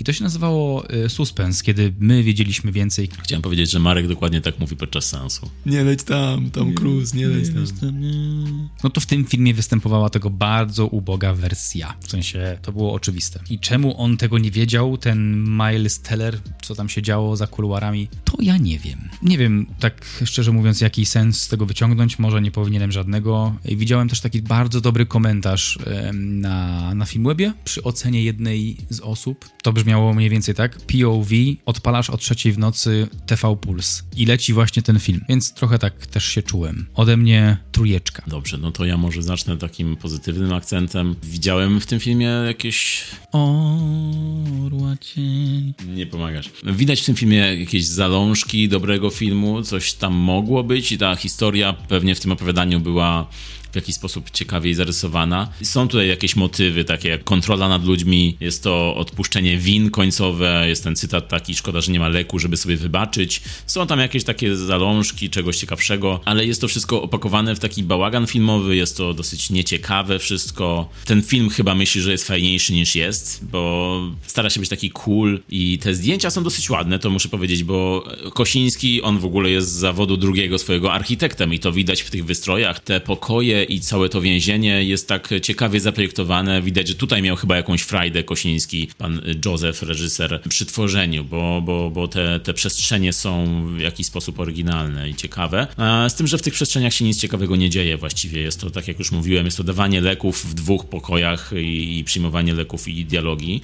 I 0.00 0.04
to 0.04 0.12
się 0.12 0.24
nazywało 0.24 0.90
y, 0.90 1.08
suspens, 1.08 1.62
kiedy 1.62 1.94
my 1.98 2.17
wiedzieliśmy 2.22 2.72
więcej. 2.72 3.08
Chciałem 3.22 3.42
powiedzieć, 3.42 3.70
że 3.70 3.78
Marek 3.78 4.08
dokładnie 4.08 4.40
tak 4.40 4.58
mówi 4.58 4.76
podczas 4.76 5.04
sensu. 5.04 5.50
Nie 5.66 5.84
leć 5.84 6.02
tam, 6.02 6.50
Tom 6.50 6.74
Cruise, 6.74 7.16
nie 7.16 7.28
leć 7.28 7.48
tam. 7.48 8.68
No 8.84 8.90
to 8.90 9.00
w 9.00 9.06
tym 9.06 9.24
filmie 9.24 9.54
występowała 9.54 10.10
tego 10.10 10.30
bardzo 10.30 10.86
uboga 10.86 11.34
wersja. 11.34 11.94
W 12.00 12.10
sensie 12.10 12.58
to 12.62 12.72
było 12.72 12.92
oczywiste. 12.92 13.40
I 13.50 13.58
czemu 13.58 14.00
on 14.00 14.16
tego 14.16 14.38
nie 14.38 14.50
wiedział, 14.50 14.98
ten 14.98 15.44
Miles 15.44 16.00
Teller, 16.00 16.38
co 16.62 16.74
tam 16.74 16.88
się 16.88 17.02
działo 17.02 17.36
za 17.36 17.46
kuluarami, 17.46 18.08
ja 18.40 18.56
nie 18.56 18.78
wiem. 18.78 19.08
Nie 19.22 19.38
wiem, 19.38 19.66
tak 19.78 20.06
szczerze 20.24 20.52
mówiąc, 20.52 20.80
jaki 20.80 21.06
sens 21.06 21.40
z 21.40 21.48
tego 21.48 21.66
wyciągnąć. 21.66 22.18
Może 22.18 22.42
nie 22.42 22.50
powinienem 22.50 22.92
żadnego. 22.92 23.54
Widziałem 23.64 24.08
też 24.08 24.20
taki 24.20 24.42
bardzo 24.42 24.80
dobry 24.80 25.06
komentarz 25.06 25.78
na, 26.12 26.94
na 26.94 27.04
Filmwebie 27.04 27.52
przy 27.64 27.82
ocenie 27.82 28.22
jednej 28.22 28.76
z 28.90 29.00
osób. 29.00 29.48
To 29.62 29.72
brzmiało 29.72 30.14
mniej 30.14 30.30
więcej 30.30 30.54
tak. 30.54 30.78
POV, 30.78 31.30
odpalasz 31.66 32.10
o 32.10 32.16
trzeciej 32.16 32.52
w 32.52 32.58
nocy 32.58 33.08
TV 33.26 33.56
Puls 33.56 34.02
i 34.16 34.26
leci 34.26 34.52
właśnie 34.52 34.82
ten 34.82 35.00
film. 35.00 35.20
Więc 35.28 35.54
trochę 35.54 35.78
tak 35.78 36.06
też 36.06 36.24
się 36.24 36.42
czułem. 36.42 36.86
Ode 36.94 37.16
mnie 37.16 37.56
trójeczka. 37.72 38.22
Dobrze, 38.26 38.58
no 38.58 38.72
to 38.72 38.84
ja 38.84 38.96
może 38.96 39.22
zacznę 39.22 39.56
takim 39.56 39.96
pozytywnym 39.96 40.52
akcentem. 40.52 41.14
Widziałem 41.22 41.80
w 41.80 41.86
tym 41.86 42.00
filmie 42.00 42.26
jakieś... 42.26 43.04
Orła 43.32 44.96
cień. 45.00 45.74
Nie 45.94 46.06
pomagasz. 46.06 46.50
Widać 46.64 47.00
w 47.00 47.04
tym 47.06 47.14
filmie 47.14 47.36
jakieś 47.36 47.86
zalążki 47.86 48.27
dobrego 48.68 49.10
filmu, 49.10 49.62
coś 49.62 49.92
tam 49.92 50.14
mogło 50.14 50.64
być 50.64 50.92
i 50.92 50.98
ta 50.98 51.16
historia 51.16 51.72
pewnie 51.72 52.14
w 52.14 52.20
tym 52.20 52.32
opowiadaniu 52.32 52.80
była 52.80 53.26
w 53.72 53.76
jakiś 53.76 53.94
sposób 53.94 54.30
ciekawiej 54.30 54.74
zarysowana. 54.74 55.48
Są 55.62 55.88
tutaj 55.88 56.08
jakieś 56.08 56.36
motywy, 56.36 56.84
takie 56.84 57.08
jak 57.08 57.24
kontrola 57.24 57.68
nad 57.68 57.84
ludźmi, 57.84 58.36
jest 58.40 58.62
to 58.62 58.96
odpuszczenie 58.96 59.58
win 59.58 59.90
końcowe, 59.90 60.64
jest 60.68 60.84
ten 60.84 60.96
cytat 60.96 61.28
taki, 61.28 61.54
szkoda, 61.54 61.80
że 61.80 61.92
nie 61.92 62.00
ma 62.00 62.08
leku, 62.08 62.38
żeby 62.38 62.56
sobie 62.56 62.76
wybaczyć. 62.76 63.40
Są 63.66 63.86
tam 63.86 63.98
jakieś 63.98 64.24
takie 64.24 64.56
zalążki 64.56 65.30
czegoś 65.30 65.56
ciekawszego, 65.56 66.20
ale 66.24 66.46
jest 66.46 66.60
to 66.60 66.68
wszystko 66.68 67.02
opakowane 67.02 67.54
w 67.54 67.58
taki 67.58 67.82
bałagan 67.82 68.26
filmowy, 68.26 68.76
jest 68.76 68.96
to 68.96 69.14
dosyć 69.14 69.50
nieciekawe 69.50 70.18
wszystko. 70.18 70.88
Ten 71.04 71.22
film 71.22 71.50
chyba 71.50 71.74
myśli, 71.74 72.00
że 72.00 72.12
jest 72.12 72.26
fajniejszy 72.26 72.72
niż 72.72 72.94
jest, 72.94 73.44
bo 73.50 74.00
stara 74.26 74.50
się 74.50 74.60
być 74.60 74.68
taki 74.68 74.90
cool 74.90 75.40
i 75.48 75.78
te 75.78 75.94
zdjęcia 75.94 76.30
są 76.30 76.42
dosyć 76.42 76.70
ładne, 76.70 76.98
to 76.98 77.10
muszę 77.10 77.28
powiedzieć, 77.28 77.64
bo 77.64 78.04
Kosiński, 78.34 79.02
on 79.02 79.18
w 79.18 79.24
ogóle 79.24 79.50
jest 79.50 79.68
z 79.68 79.72
zawodu 79.72 80.16
drugiego 80.16 80.58
swojego 80.58 80.92
architektem 80.92 81.54
i 81.54 81.58
to 81.58 81.72
widać 81.72 82.02
w 82.02 82.10
tych 82.10 82.24
wystrojach. 82.24 82.80
Te 82.80 83.00
pokoje 83.00 83.57
i 83.64 83.80
całe 83.80 84.08
to 84.08 84.20
więzienie 84.20 84.84
jest 84.84 85.08
tak 85.08 85.28
ciekawie 85.42 85.80
zaprojektowane. 85.80 86.62
Widać, 86.62 86.88
że 86.88 86.94
tutaj 86.94 87.22
miał 87.22 87.36
chyba 87.36 87.56
jakąś 87.56 87.82
frajdę 87.82 88.24
Kosiński, 88.24 88.88
pan 88.98 89.20
Józef, 89.46 89.82
reżyser, 89.82 90.40
przy 90.48 90.66
tworzeniu, 90.66 91.24
bo, 91.24 91.60
bo, 91.60 91.90
bo 91.90 92.08
te, 92.08 92.40
te 92.40 92.54
przestrzenie 92.54 93.12
są 93.12 93.64
w 93.76 93.80
jakiś 93.80 94.06
sposób 94.06 94.40
oryginalne 94.40 95.10
i 95.10 95.14
ciekawe. 95.14 95.66
Z 96.08 96.14
tym, 96.14 96.26
że 96.26 96.38
w 96.38 96.42
tych 96.42 96.54
przestrzeniach 96.54 96.94
się 96.94 97.04
nic 97.04 97.20
ciekawego 97.20 97.56
nie 97.56 97.70
dzieje 97.70 97.96
właściwie. 97.96 98.40
Jest 98.40 98.60
to, 98.60 98.70
tak 98.70 98.88
jak 98.88 98.98
już 98.98 99.12
mówiłem, 99.12 99.44
jest 99.44 99.56
to 99.56 99.64
dawanie 99.64 100.00
leków 100.00 100.44
w 100.44 100.54
dwóch 100.54 100.86
pokojach 100.86 101.50
i, 101.56 101.98
i 101.98 102.04
przyjmowanie 102.04 102.54
leków 102.54 102.88
i 102.88 103.04
dialogi. 103.04 103.60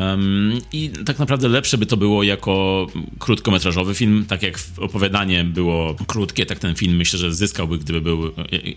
Um, 0.00 0.58
I 0.72 0.90
tak 1.04 1.18
naprawdę 1.18 1.48
lepsze 1.48 1.78
by 1.78 1.86
to 1.86 1.96
było 1.96 2.22
jako 2.22 2.86
krótkometrażowy 3.18 3.94
film. 3.94 4.24
Tak 4.28 4.42
jak 4.42 4.60
opowiadanie 4.78 5.44
było 5.44 5.96
krótkie, 6.06 6.46
tak 6.46 6.58
ten 6.58 6.74
film 6.74 6.96
myślę, 6.96 7.18
że 7.18 7.34
zyskałby, 7.34 7.78
gdyby 7.78 8.00
był 8.00 8.26
e, 8.26 8.32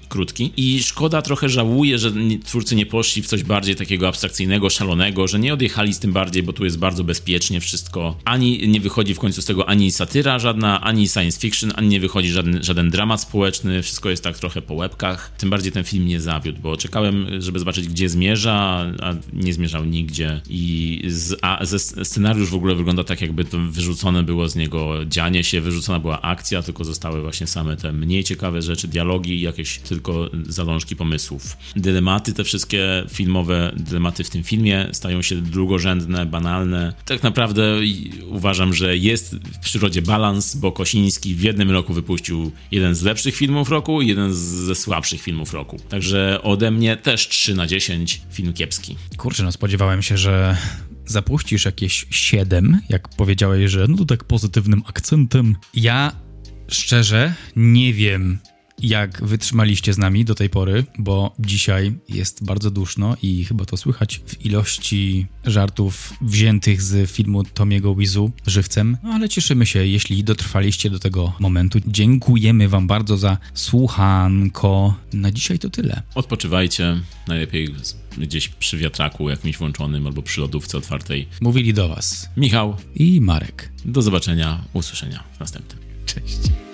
krótki. 0.09 0.51
I 0.57 0.83
szkoda, 0.83 1.21
trochę 1.21 1.49
żałuję, 1.49 1.97
że 1.97 2.11
twórcy 2.45 2.75
nie 2.75 2.85
poszli 2.85 3.21
w 3.21 3.27
coś 3.27 3.43
bardziej 3.43 3.75
takiego 3.75 4.07
abstrakcyjnego, 4.07 4.69
szalonego, 4.69 5.27
że 5.27 5.39
nie 5.39 5.53
odjechali 5.53 5.93
z 5.93 5.99
tym 5.99 6.13
bardziej, 6.13 6.43
bo 6.43 6.53
tu 6.53 6.65
jest 6.65 6.79
bardzo 6.79 7.03
bezpiecznie 7.03 7.59
wszystko. 7.59 8.17
Ani 8.25 8.67
nie 8.67 8.79
wychodzi 8.79 9.13
w 9.13 9.19
końcu 9.19 9.41
z 9.41 9.45
tego 9.45 9.69
ani 9.69 9.91
satyra 9.91 10.39
żadna, 10.39 10.81
ani 10.81 11.07
science 11.07 11.39
fiction, 11.39 11.71
ani 11.75 11.87
nie 11.87 11.99
wychodzi 11.99 12.29
żaden, 12.29 12.63
żaden 12.63 12.89
dramat 12.89 13.21
społeczny. 13.21 13.83
Wszystko 13.83 14.09
jest 14.09 14.23
tak 14.23 14.39
trochę 14.39 14.61
po 14.61 14.73
łebkach. 14.73 15.31
Tym 15.37 15.49
bardziej 15.49 15.71
ten 15.71 15.83
film 15.83 16.07
nie 16.07 16.21
zawiódł, 16.21 16.61
bo 16.61 16.77
czekałem, 16.77 17.27
żeby 17.39 17.59
zobaczyć, 17.59 17.87
gdzie 17.87 18.09
zmierza, 18.09 18.85
a 19.01 19.13
nie 19.33 19.53
zmierzał 19.53 19.85
nigdzie. 19.85 20.41
I 20.49 21.01
z, 21.07 21.39
a 21.41 21.65
ze 21.65 21.79
scenariusz 21.79 22.49
w 22.49 22.55
ogóle 22.55 22.75
wygląda 22.75 23.03
tak, 23.03 23.21
jakby 23.21 23.45
to 23.45 23.57
wyrzucone 23.59 24.23
było 24.23 24.49
z 24.49 24.55
niego 24.55 25.05
dzianie 25.05 25.43
się, 25.43 25.61
wyrzucona 25.61 25.99
była 25.99 26.21
akcja, 26.21 26.61
tylko 26.61 26.83
zostały 26.83 27.21
właśnie 27.21 27.47
same 27.47 27.77
te 27.77 27.93
mniej 27.93 28.23
ciekawe 28.23 28.61
rzeczy, 28.61 28.87
dialogi 28.87 29.33
i 29.33 29.41
jakieś 29.41 29.79
tylko 29.79 30.29
zalążki 30.47 30.95
pomysłów. 30.95 31.57
Dylematy, 31.75 32.33
te 32.33 32.43
wszystkie 32.43 33.03
filmowe 33.09 33.71
dylematy 33.77 34.23
w 34.23 34.29
tym 34.29 34.43
filmie 34.43 34.89
stają 34.91 35.21
się 35.21 35.35
drugorzędne, 35.35 36.25
banalne. 36.25 36.93
Tak 37.05 37.23
naprawdę 37.23 37.79
uważam, 38.27 38.73
że 38.73 38.97
jest 38.97 39.35
w 39.35 39.59
przyrodzie 39.59 40.01
balans, 40.01 40.55
bo 40.55 40.71
Kosiński 40.71 41.35
w 41.35 41.41
jednym 41.41 41.71
roku 41.71 41.93
wypuścił 41.93 42.51
jeden 42.71 42.95
z 42.95 43.03
lepszych 43.03 43.35
filmów 43.35 43.69
roku 43.69 44.01
i 44.01 44.07
jeden 44.07 44.33
ze 44.33 44.75
słabszych 44.75 45.21
filmów 45.21 45.53
roku. 45.53 45.79
Także 45.89 46.39
ode 46.43 46.71
mnie 46.71 46.97
też 46.97 47.27
3 47.27 47.55
na 47.55 47.67
10 47.67 48.21
film 48.31 48.53
kiepski. 48.53 48.95
Kurczę, 49.17 49.43
no 49.43 49.51
spodziewałem 49.51 50.01
się, 50.01 50.17
że 50.17 50.57
zapuścisz 51.07 51.65
jakieś 51.65 52.07
7, 52.09 52.81
jak 52.89 53.09
powiedziałeś, 53.09 53.71
że 53.71 53.85
no 53.89 53.97
to 53.97 54.05
tak 54.05 54.23
pozytywnym 54.23 54.81
akcentem. 54.87 55.55
Ja 55.73 56.11
szczerze 56.67 57.33
nie 57.55 57.93
wiem, 57.93 58.39
jak 58.81 59.25
wytrzymaliście 59.25 59.93
z 59.93 59.97
nami 59.97 60.25
do 60.25 60.35
tej 60.35 60.49
pory, 60.49 60.83
bo 60.97 61.35
dzisiaj 61.39 61.93
jest 62.09 62.45
bardzo 62.45 62.71
duszno 62.71 63.15
i 63.21 63.45
chyba 63.45 63.65
to 63.65 63.77
słychać 63.77 64.21
w 64.25 64.45
ilości 64.45 65.27
żartów 65.45 66.13
wziętych 66.21 66.81
z 66.81 67.11
filmu 67.11 67.43
Tomiego 67.43 67.95
Wizu 67.95 68.31
żywcem. 68.47 68.97
No 69.03 69.09
ale 69.09 69.29
cieszymy 69.29 69.65
się, 69.65 69.85
jeśli 69.85 70.23
dotrwaliście 70.23 70.89
do 70.89 70.99
tego 70.99 71.33
momentu. 71.39 71.79
Dziękujemy 71.87 72.69
Wam 72.69 72.87
bardzo 72.87 73.17
za 73.17 73.37
słuchanko. 73.53 74.95
Na 75.13 75.31
dzisiaj 75.31 75.59
to 75.59 75.69
tyle. 75.69 76.01
Odpoczywajcie, 76.15 77.01
najlepiej 77.27 77.75
gdzieś 78.17 78.49
przy 78.49 78.77
wiatraku 78.77 79.29
jakimś 79.29 79.57
włączonym 79.57 80.07
albo 80.07 80.21
przy 80.21 80.41
lodówce 80.41 80.77
otwartej. 80.77 81.27
Mówili 81.41 81.73
do 81.73 81.87
Was 81.87 82.29
Michał, 82.37 82.75
i 82.95 83.21
Marek. 83.21 83.71
do 83.85 84.01
zobaczenia, 84.01 84.63
usłyszenia 84.73 85.23
w 85.37 85.39
następnym. 85.39 85.79
Cześć. 86.05 86.66